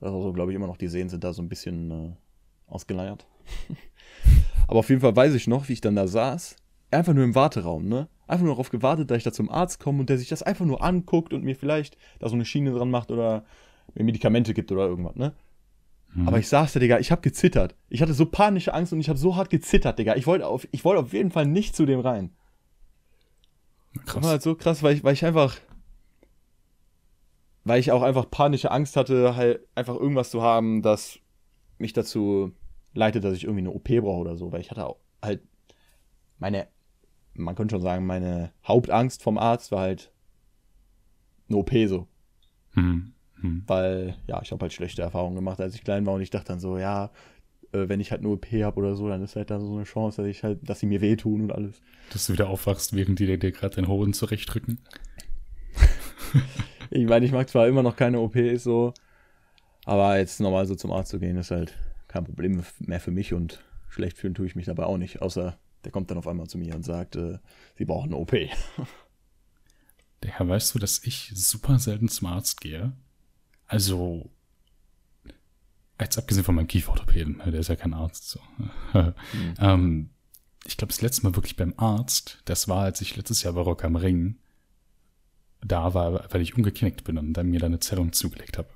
[0.01, 2.13] Also, glaube ich, immer noch die Sehnen sind da so ein bisschen äh,
[2.67, 3.27] ausgeleiert.
[4.69, 6.57] Aber auf jeden Fall weiß ich noch, wie ich dann da saß.
[6.91, 8.09] Einfach nur im Warteraum, ne?
[8.27, 10.65] Einfach nur darauf gewartet, dass ich da zum Arzt komme und der sich das einfach
[10.65, 13.45] nur anguckt und mir vielleicht da so eine Schiene dran macht oder
[13.95, 15.35] mir Medikamente gibt oder irgendwas, ne?
[16.15, 16.29] Mhm.
[16.29, 17.75] Aber ich saß da, Digga, ich habe gezittert.
[17.89, 20.15] Ich hatte so panische Angst und ich habe so hart gezittert, Digga.
[20.17, 22.31] Ich wollte auf, ich wollte auf jeden Fall nicht zu dem rein.
[24.05, 24.15] Krass.
[24.15, 25.57] Das war halt so krass, weil ich, weil ich einfach,
[27.65, 31.19] weil ich auch einfach panische Angst hatte, halt einfach irgendwas zu haben, das
[31.79, 32.53] mich dazu
[32.95, 35.43] leitet, dass ich irgendwie eine OP brauche oder so, weil ich hatte auch halt
[36.39, 36.69] meine,
[37.35, 40.13] man könnte schon sagen, meine Hauptangst vom Arzt war halt
[41.49, 42.07] eine OP so.
[42.75, 43.13] Mhm.
[43.41, 43.63] Hm.
[43.67, 46.49] Weil, ja, ich habe halt schlechte Erfahrungen gemacht, als ich klein war und ich dachte
[46.49, 47.11] dann so, ja,
[47.73, 49.85] äh, wenn ich halt nur OP habe oder so, dann ist halt da so eine
[49.85, 51.81] Chance, dass ich halt, dass sie mir wehtun und alles.
[52.13, 54.81] Dass du wieder aufwachst, während die dir gerade den Hoden zurechtdrücken.
[56.91, 58.95] ich meine, ich mag zwar immer noch keine OPs so,
[59.85, 61.75] aber jetzt normal so zum Arzt zu gehen, ist halt
[62.15, 65.59] kein Problem mehr für mich und schlecht fühlen tue ich mich dabei auch nicht, außer
[65.83, 67.39] der kommt dann auf einmal zu mir und sagt, äh,
[67.77, 68.31] sie brauchen eine OP.
[70.23, 72.93] Der Herr, weißt du, dass ich super selten zum Arzt gehe?
[73.67, 74.31] Also,
[76.01, 78.31] jetzt abgesehen von meinem Kieferorthopäden, ne, der ist ja kein Arzt.
[78.31, 78.41] So.
[78.93, 79.15] mhm.
[79.59, 80.11] ähm,
[80.65, 83.61] ich glaube, das letzte Mal wirklich beim Arzt, das war, als ich letztes Jahr bei
[83.61, 84.39] Rock am Ring
[85.63, 88.69] da war, weil ich umgeknickt bin und dann mir da eine Zerrung zugelegt habe.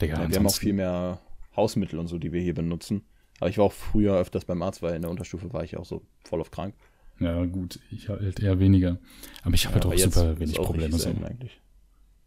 [0.00, 1.20] Ja, wir haben auch viel mehr
[1.56, 3.04] Hausmittel und so, die wir hier benutzen.
[3.40, 5.84] Aber ich war auch früher öfters beim Arzt, weil in der Unterstufe war ich auch
[5.84, 6.74] so voll auf krank.
[7.18, 8.98] Ja, gut, ich halt eher weniger.
[9.42, 10.98] Aber ich habe ja, halt auch super wenig Probleme.
[10.98, 11.08] So.
[11.08, 11.60] Eigentlich.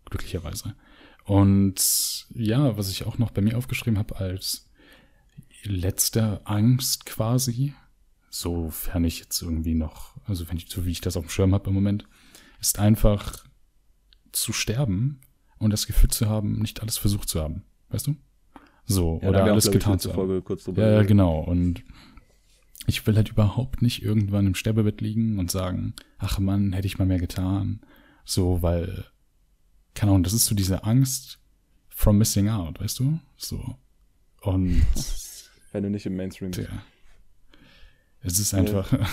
[0.05, 0.75] Glücklicherweise.
[1.25, 4.67] Und ja, was ich auch noch bei mir aufgeschrieben habe als
[5.63, 7.73] letzte Angst quasi,
[8.29, 11.53] sofern ich jetzt irgendwie noch, also wenn ich, so wie ich das auf dem Schirm
[11.53, 12.05] habe im Moment,
[12.59, 13.45] ist einfach
[14.31, 15.21] zu sterben
[15.57, 17.63] und das Gefühl zu haben, nicht alles versucht zu haben.
[17.89, 18.15] Weißt du?
[18.89, 20.43] So, ja, oder alles auch, getan zu haben.
[20.75, 21.39] ja, ja, genau.
[21.39, 21.83] Und
[22.87, 26.97] ich will halt überhaupt nicht irgendwann im Sterbebett liegen und sagen, ach Mann, hätte ich
[26.97, 27.81] mal mehr getan.
[28.25, 29.05] So, weil
[29.93, 31.39] keine Ahnung, das ist so diese Angst
[31.89, 33.19] from missing out, weißt du?
[33.37, 33.75] So.
[34.41, 34.81] Und.
[35.71, 36.69] wenn du nicht im Mainstream bist.
[36.69, 36.83] Ja.
[38.21, 38.91] Es ist einfach.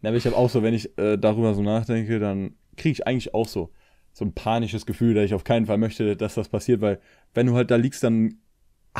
[0.00, 3.06] Ja, aber ich habe auch so, wenn ich äh, darüber so nachdenke, dann kriege ich
[3.08, 3.72] eigentlich auch so,
[4.12, 7.00] so ein panisches Gefühl, dass ich auf keinen Fall möchte, dass das passiert, weil
[7.34, 8.38] wenn du halt da liegst, dann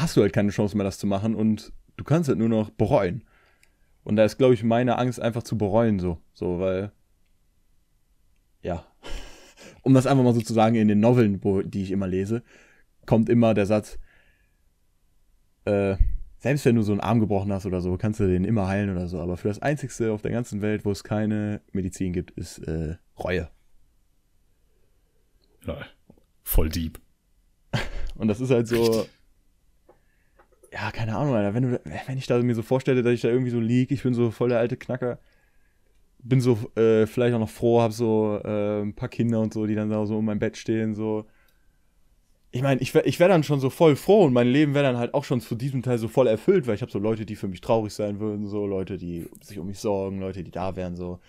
[0.00, 2.70] hast du halt keine Chance mehr, das zu machen und du kannst halt nur noch
[2.70, 3.24] bereuen.
[4.04, 6.18] Und da ist, glaube ich, meine Angst einfach zu bereuen, so.
[6.32, 6.92] So, weil.
[8.62, 8.86] Ja
[9.82, 12.42] um das einfach mal so zu sagen, in den Noveln, wo, die ich immer lese,
[13.06, 13.98] kommt immer der Satz,
[15.64, 15.96] äh,
[16.38, 18.90] selbst wenn du so einen Arm gebrochen hast oder so, kannst du den immer heilen
[18.90, 19.20] oder so.
[19.20, 22.96] Aber für das Einzigste auf der ganzen Welt, wo es keine Medizin gibt, ist äh,
[23.18, 23.48] Reue.
[25.66, 25.78] Ja,
[26.42, 27.00] voll deep.
[28.14, 29.06] Und das ist halt so.
[30.72, 31.54] Ja, keine Ahnung, Alter.
[31.54, 34.02] Wenn, du, wenn ich da mir so vorstelle, dass ich da irgendwie so lieg, ich
[34.02, 35.18] bin so voll der alte Knacker.
[36.20, 39.66] Bin so äh, vielleicht auch noch froh, hab so äh, ein paar Kinder und so,
[39.66, 41.26] die dann da so um mein Bett stehen, so.
[42.50, 44.84] Ich meine, ich wäre ich wär dann schon so voll froh und mein Leben wäre
[44.84, 47.26] dann halt auch schon zu diesem Teil so voll erfüllt, weil ich habe so Leute,
[47.26, 50.50] die für mich traurig sein würden, so Leute, die sich um mich sorgen, Leute, die
[50.50, 51.20] da wären, so.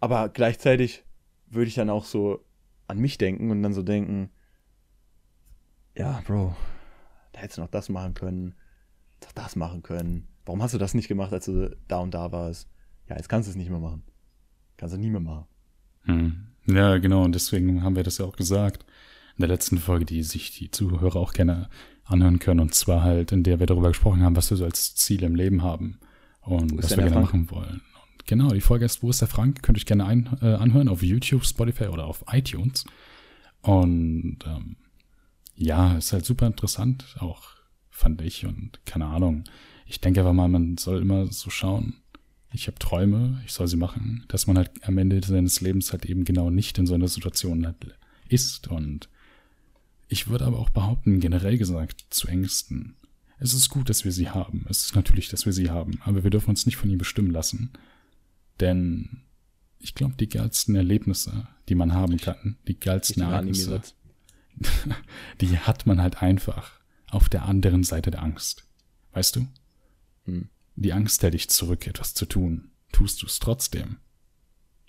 [0.00, 1.04] Aber gleichzeitig
[1.48, 2.44] würde ich dann auch so
[2.86, 4.30] an mich denken und dann so denken,
[5.96, 6.54] ja, Bro,
[7.36, 8.54] da hättest du noch das machen können,
[9.20, 10.26] doch das machen können.
[10.46, 12.68] Warum hast du das nicht gemacht, als du da und da warst?
[13.08, 14.02] Ja, jetzt kannst du es nicht mehr machen.
[14.78, 15.44] Kannst du nie mehr machen.
[16.04, 16.46] Hm.
[16.66, 18.86] Ja, genau, und deswegen haben wir das ja auch gesagt
[19.36, 21.68] in der letzten Folge, die sich die Zuhörer auch gerne
[22.04, 24.94] anhören können, und zwar halt, in der wir darüber gesprochen haben, was wir so als
[24.94, 25.98] Ziel im Leben haben
[26.40, 27.26] und was wir gerne Frank?
[27.26, 27.82] machen wollen.
[28.02, 29.62] Und genau, die Folge ist, wo ist der Frank?
[29.62, 32.86] Könnt ihr euch gerne ein, äh, anhören auf YouTube, Spotify oder auf iTunes.
[33.60, 34.76] Und ähm,
[35.56, 37.56] ja, ist halt super interessant, auch
[37.90, 39.44] fand ich und keine Ahnung.
[39.86, 41.96] Ich denke aber mal, man soll immer so schauen.
[42.52, 46.06] Ich habe Träume, ich soll sie machen, dass man halt am Ende seines Lebens halt
[46.06, 47.96] eben genau nicht in so einer Situation halt
[48.28, 48.68] ist.
[48.68, 49.08] Und
[50.08, 52.96] ich würde aber auch behaupten, generell gesagt, zu Ängsten.
[53.38, 54.64] Es ist gut, dass wir sie haben.
[54.68, 57.30] Es ist natürlich, dass wir sie haben, aber wir dürfen uns nicht von ihnen bestimmen
[57.30, 57.70] lassen.
[58.60, 59.22] Denn
[59.78, 63.82] ich glaube, die geilsten Erlebnisse, die man haben kann, die geilsten Ereignisse,
[65.40, 68.66] die hat man halt einfach auf der anderen Seite der Angst.
[69.12, 69.46] Weißt du?
[70.24, 70.48] Hm.
[70.76, 72.70] Die Angst hält dich zurück, etwas zu tun.
[72.92, 73.98] Tust du es trotzdem.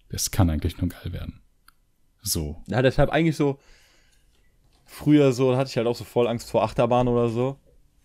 [0.10, 1.42] Das kann eigentlich nur geil werden.
[2.22, 2.62] So.
[2.68, 3.60] Ja, deshalb eigentlich so,
[4.86, 7.60] früher so, hatte ich halt auch so voll Angst vor Achterbahn oder so.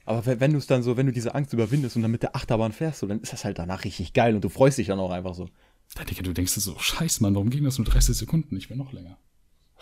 [0.04, 2.34] Aber wenn, du es dann so, wenn du diese Angst überwindest und dann mit der
[2.34, 4.98] Achterbahn fährst, so, dann ist das halt danach richtig geil und du freust dich dann
[4.98, 5.48] auch einfach so.
[5.94, 8.56] Da, Digga, du denkst dir so, scheiße, Mann, warum ging das nur 30 Sekunden?
[8.56, 9.18] Ich will noch länger.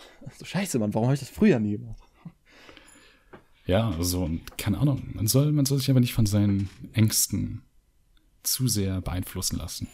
[0.37, 2.01] So, scheiße, Mann, warum habe ich das früher nie gemacht?
[3.65, 5.01] Ja, also, keine Ahnung.
[5.13, 7.63] Man soll, man soll sich aber nicht von seinen Ängsten
[8.43, 9.87] zu sehr beeinflussen lassen.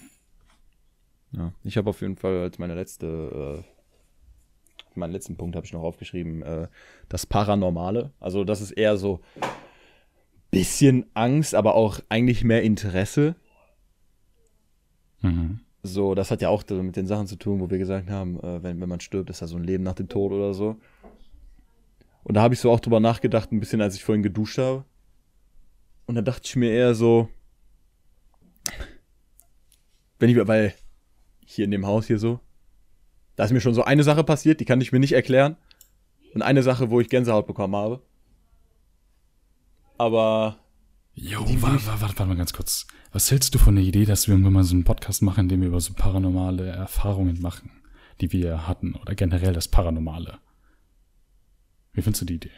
[1.31, 5.73] Ja, ich habe auf jeden Fall als meine letzte, äh, meinen letzten Punkt habe ich
[5.73, 6.67] noch aufgeschrieben, äh,
[7.09, 8.11] das Paranormale.
[8.19, 9.21] Also, das ist eher so
[10.51, 13.35] bisschen Angst, aber auch eigentlich mehr Interesse.
[15.21, 15.59] Mhm.
[15.87, 18.61] So, das hat ja auch mit den Sachen zu tun, wo wir gesagt haben, äh,
[18.63, 20.75] wenn, wenn man stirbt, ist da so ein Leben nach dem Tod oder so.
[22.23, 24.83] Und da habe ich so auch drüber nachgedacht, ein bisschen, als ich vorhin geduscht habe.
[26.05, 27.29] Und da dachte ich mir eher so,
[30.19, 30.73] wenn ich, weil
[31.45, 32.39] hier in dem Haus hier so,
[33.35, 35.55] da ist mir schon so eine Sache passiert, die kann ich mir nicht erklären.
[36.33, 38.01] Und eine Sache, wo ich Gänsehaut bekommen habe.
[39.97, 40.57] Aber
[41.19, 42.85] Jo, warte, warte, warte mal ganz kurz.
[43.11, 45.49] Was hältst du von der Idee, dass wir irgendwann mal so einen Podcast machen, in
[45.49, 47.71] dem wir über so paranormale Erfahrungen machen,
[48.21, 50.37] die wir hatten oder generell das Paranormale?
[51.93, 52.51] Wie findest du die Idee?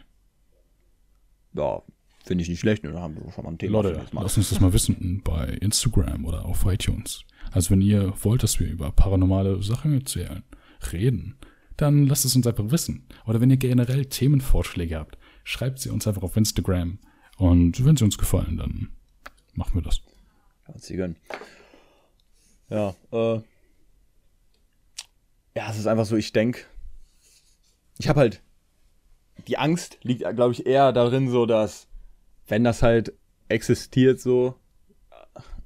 [1.54, 1.82] Ja,
[2.26, 3.82] finde ich nicht schlecht, oder haben wir schon mal ein Thema.
[3.82, 7.24] Leute, lass uns das mal wissen bei Instagram oder auf iTunes.
[7.52, 10.44] Also wenn ihr wollt, dass wir über paranormale Sachen erzählen,
[10.92, 11.38] reden,
[11.78, 13.08] dann lasst es uns einfach wissen.
[13.26, 17.00] Oder wenn ihr generell Themenvorschläge habt, schreibt sie uns einfach auf Instagram
[17.40, 18.90] und wenn sie uns gefallen, dann
[19.54, 20.02] machen wir das.
[20.66, 21.16] Kannst sie gönnen.
[22.70, 23.42] Ja, äh.
[25.56, 26.66] Ja, es ist einfach so, ich denke,
[27.98, 28.44] ich habe halt,
[29.48, 31.88] die Angst liegt, glaube ich, eher darin, so dass,
[32.48, 33.14] wenn das halt
[33.48, 34.56] existiert, so,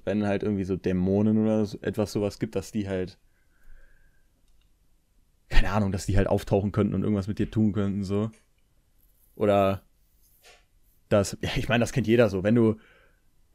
[0.05, 3.17] wenn halt irgendwie so Dämonen oder so, etwas sowas gibt, dass die halt,
[5.49, 8.31] keine Ahnung, dass die halt auftauchen könnten und irgendwas mit dir tun könnten, so.
[9.35, 9.81] Oder
[11.09, 12.75] dass, ich meine, das kennt jeder so, wenn du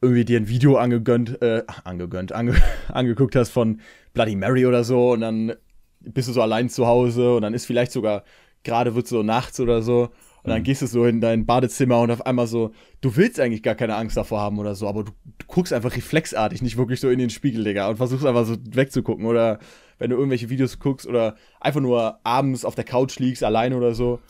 [0.01, 2.55] irgendwie dir ein Video angegönnt, äh, angegönnt, ange,
[2.87, 3.81] angeguckt hast von
[4.13, 5.53] Bloody Mary oder so und dann
[5.99, 8.23] bist du so allein zu Hause und dann ist vielleicht sogar,
[8.63, 10.09] gerade wird so nachts oder so
[10.43, 10.63] und dann mhm.
[10.63, 13.95] gehst du so in dein Badezimmer und auf einmal so, du willst eigentlich gar keine
[13.95, 17.19] Angst davor haben oder so, aber du, du guckst einfach reflexartig, nicht wirklich so in
[17.19, 19.59] den Spiegel, Digga, und versuchst einfach so wegzugucken oder
[19.97, 23.93] wenn du irgendwelche Videos guckst oder einfach nur abends auf der Couch liegst, alleine oder
[23.93, 24.21] so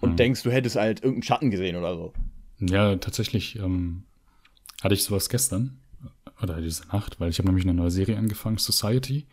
[0.00, 0.16] und mhm.
[0.16, 2.12] denkst, du hättest halt irgendeinen Schatten gesehen oder so.
[2.58, 4.04] Ja, tatsächlich ähm,
[4.82, 5.78] hatte ich sowas gestern
[6.42, 9.26] oder diese Nacht, weil ich habe nämlich eine neue Serie angefangen, Society,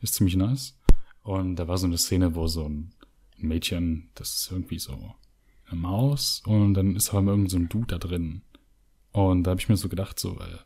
[0.00, 0.76] ist ziemlich nice.
[1.22, 2.92] Und da war so eine Szene, wo so ein
[3.36, 5.14] Mädchen, das ist irgendwie so
[5.66, 8.42] eine Maus und dann ist aber irgend so ein Dude da drin.
[9.12, 10.60] Und da habe ich mir so gedacht, so, weil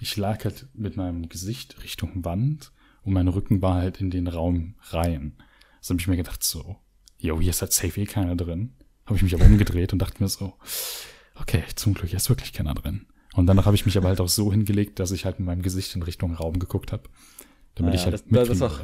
[0.00, 4.26] ich lag halt mit meinem Gesicht Richtung Wand und mein Rücken war halt in den
[4.26, 5.34] Raum rein.
[5.80, 6.76] So habe ich mir gedacht, so,
[7.18, 8.74] yo, hier ist halt safe eh keiner drin.
[9.06, 10.54] Habe ich mich aber umgedreht und dachte mir so,
[11.40, 13.06] okay, zum Glück ist wirklich keiner drin.
[13.34, 15.62] Und danach habe ich mich aber halt auch so hingelegt, dass ich halt mit meinem
[15.62, 17.04] Gesicht in Richtung Raum geguckt habe.
[17.76, 18.80] Damit Naja, ich halt das- das auch-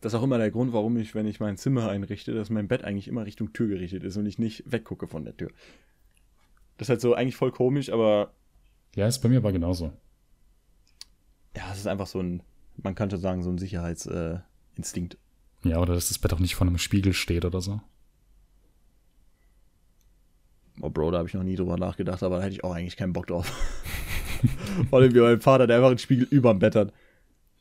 [0.00, 2.68] Das ist auch immer der Grund, warum ich, wenn ich mein Zimmer einrichte, dass mein
[2.68, 5.50] Bett eigentlich immer Richtung Tür gerichtet ist und ich nicht weggucke von der Tür.
[6.78, 8.32] Das ist halt so eigentlich voll komisch, aber
[8.96, 9.92] Ja, ist bei mir aber genauso.
[11.54, 12.42] ja, es ist einfach so ein,
[12.82, 15.18] man könnte sagen, so ein Sicherheitsinstinkt.
[15.64, 15.68] Äh.
[15.68, 17.80] Ja, oder dass das Bett auch nicht vor einem Spiegel steht oder so.
[20.82, 22.96] Oh, Bro, da habe ich noch nie drüber nachgedacht, aber da hätte ich auch eigentlich
[22.96, 23.50] keinen Bock drauf.
[24.90, 26.92] Vor allem wie mein Vater, der einfach einen Spiegel überm Bett hat.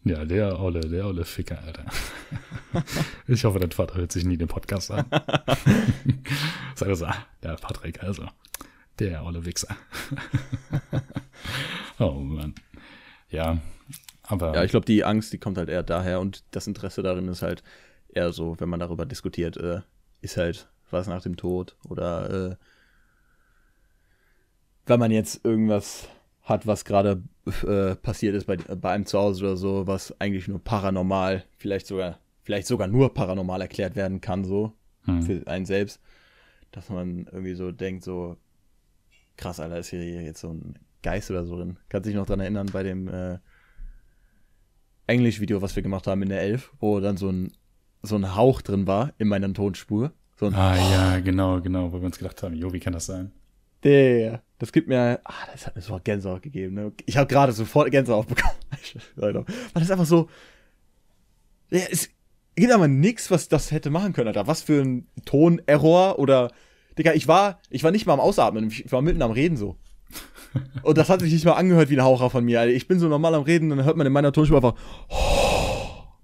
[0.05, 1.85] Ja, der olle, der olle Ficker, Alter.
[3.27, 5.05] Ich hoffe, dein Vater hört sich nie den Podcast an.
[6.75, 8.27] Sag so, ah, der Patrick, also,
[8.99, 9.75] der olle Wichser.
[11.97, 12.55] Oh Mann.
[13.29, 13.57] Ja,
[14.23, 17.27] aber Ja, ich glaube, die Angst, die kommt halt eher daher und das Interesse darin
[17.27, 17.63] ist halt
[18.07, 19.81] eher so, wenn man darüber diskutiert, äh,
[20.21, 22.55] ist halt was nach dem Tod oder äh,
[24.89, 26.09] wenn man jetzt irgendwas
[26.41, 27.21] hat, was gerade
[27.65, 31.87] äh, passiert ist bei, bei einem zu Hause oder so, was eigentlich nur paranormal, vielleicht
[31.87, 34.73] sogar, vielleicht sogar nur paranormal erklärt werden kann, so
[35.05, 36.01] hm, für einen selbst,
[36.71, 38.37] dass man irgendwie so denkt, so
[39.37, 41.77] krass, Alter, ist hier jetzt so ein Geist oder so drin.
[41.87, 43.37] Kannst dich noch dran erinnern bei dem äh,
[45.07, 47.51] Englisch-Video, was wir gemacht haben in der Elf, wo dann so ein,
[48.01, 50.11] so ein Hauch drin war in meiner Tonspur.
[50.37, 53.05] So ein ah ja, genau, genau, wo wir uns gedacht haben, jo, wie kann das
[53.05, 53.31] sein?
[53.83, 56.75] Der, das gibt mir, ah, das hat mir sofort Gänsehaut gegeben.
[56.75, 56.91] Ne?
[57.05, 58.55] Ich habe gerade sofort Gänsehaut bekommen.
[59.15, 59.33] Weil
[59.73, 60.29] das ist einfach so,
[61.71, 62.09] ja, es
[62.55, 64.47] gibt aber nichts, was das hätte machen können, Alter.
[64.47, 66.51] Was für ein Tonerror oder,
[66.97, 69.77] Digga, ich war, ich war nicht mal am Ausatmen, ich war mitten am Reden so.
[70.81, 72.73] Und das hat sich nicht mal angehört wie ein Haucher von mir, Alter.
[72.73, 74.75] Ich bin so normal am Reden und dann hört man in meiner Tonspur einfach,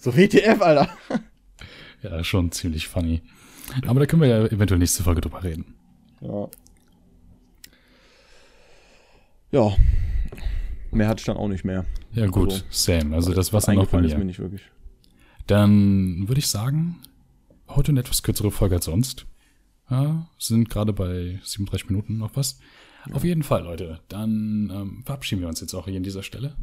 [0.00, 0.88] so WTF, Alter.
[2.02, 3.22] Ja, schon ziemlich funny.
[3.86, 5.74] Aber da können wir ja eventuell nächste Folge drüber reden.
[6.20, 6.48] Ja.
[9.52, 9.76] Ja.
[10.92, 11.84] Mehr hatte ich dann auch nicht mehr.
[12.12, 13.14] Ja, gut, Also, same.
[13.14, 14.18] Also das war's dann auch bei Eingefallen ist mir.
[14.20, 14.62] mir nicht wirklich.
[15.46, 16.96] Dann würde ich sagen,
[17.68, 19.26] heute eine etwas kürzere Folge als sonst.
[19.90, 22.58] Ja, sind gerade bei 37 Minuten noch was.
[23.12, 24.00] Auf jeden Fall, Leute.
[24.08, 26.56] Dann ähm, verabschieden wir uns jetzt auch hier an dieser Stelle.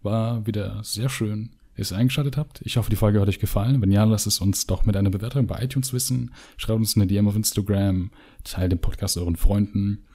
[0.00, 2.60] War wieder sehr schön, dass ihr eingeschaltet habt.
[2.64, 3.80] Ich hoffe, die Folge hat euch gefallen.
[3.80, 6.32] Wenn ja, lasst es uns doch mit einer Bewertung bei iTunes wissen.
[6.56, 8.10] Schreibt uns eine DM auf Instagram.
[8.44, 10.06] Teilt den Podcast euren Freunden.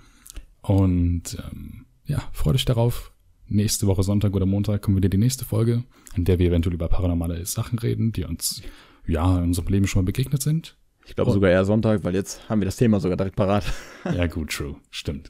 [0.62, 3.14] Und ähm, ja, freut euch darauf.
[3.48, 5.84] Nächste Woche Sonntag oder Montag kommen wieder die nächste Folge,
[6.16, 8.62] in der wir eventuell über paranormale Sachen reden, die uns
[9.06, 10.78] ja in unserem Leben schon mal begegnet sind.
[11.06, 13.66] Ich glaube sogar eher Sonntag, weil jetzt haben wir das Thema sogar direkt parat.
[14.06, 14.76] Ja, gut, true.
[14.90, 15.30] Stimmt.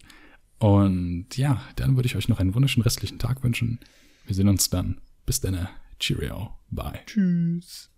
[0.57, 3.79] Und ja, dann würde ich euch noch einen wunderschönen restlichen Tag wünschen.
[4.25, 5.01] Wir sehen uns dann.
[5.25, 5.67] Bis dann.
[6.03, 6.59] Cheerio.
[6.69, 7.03] Bye.
[7.05, 7.92] Tschüss.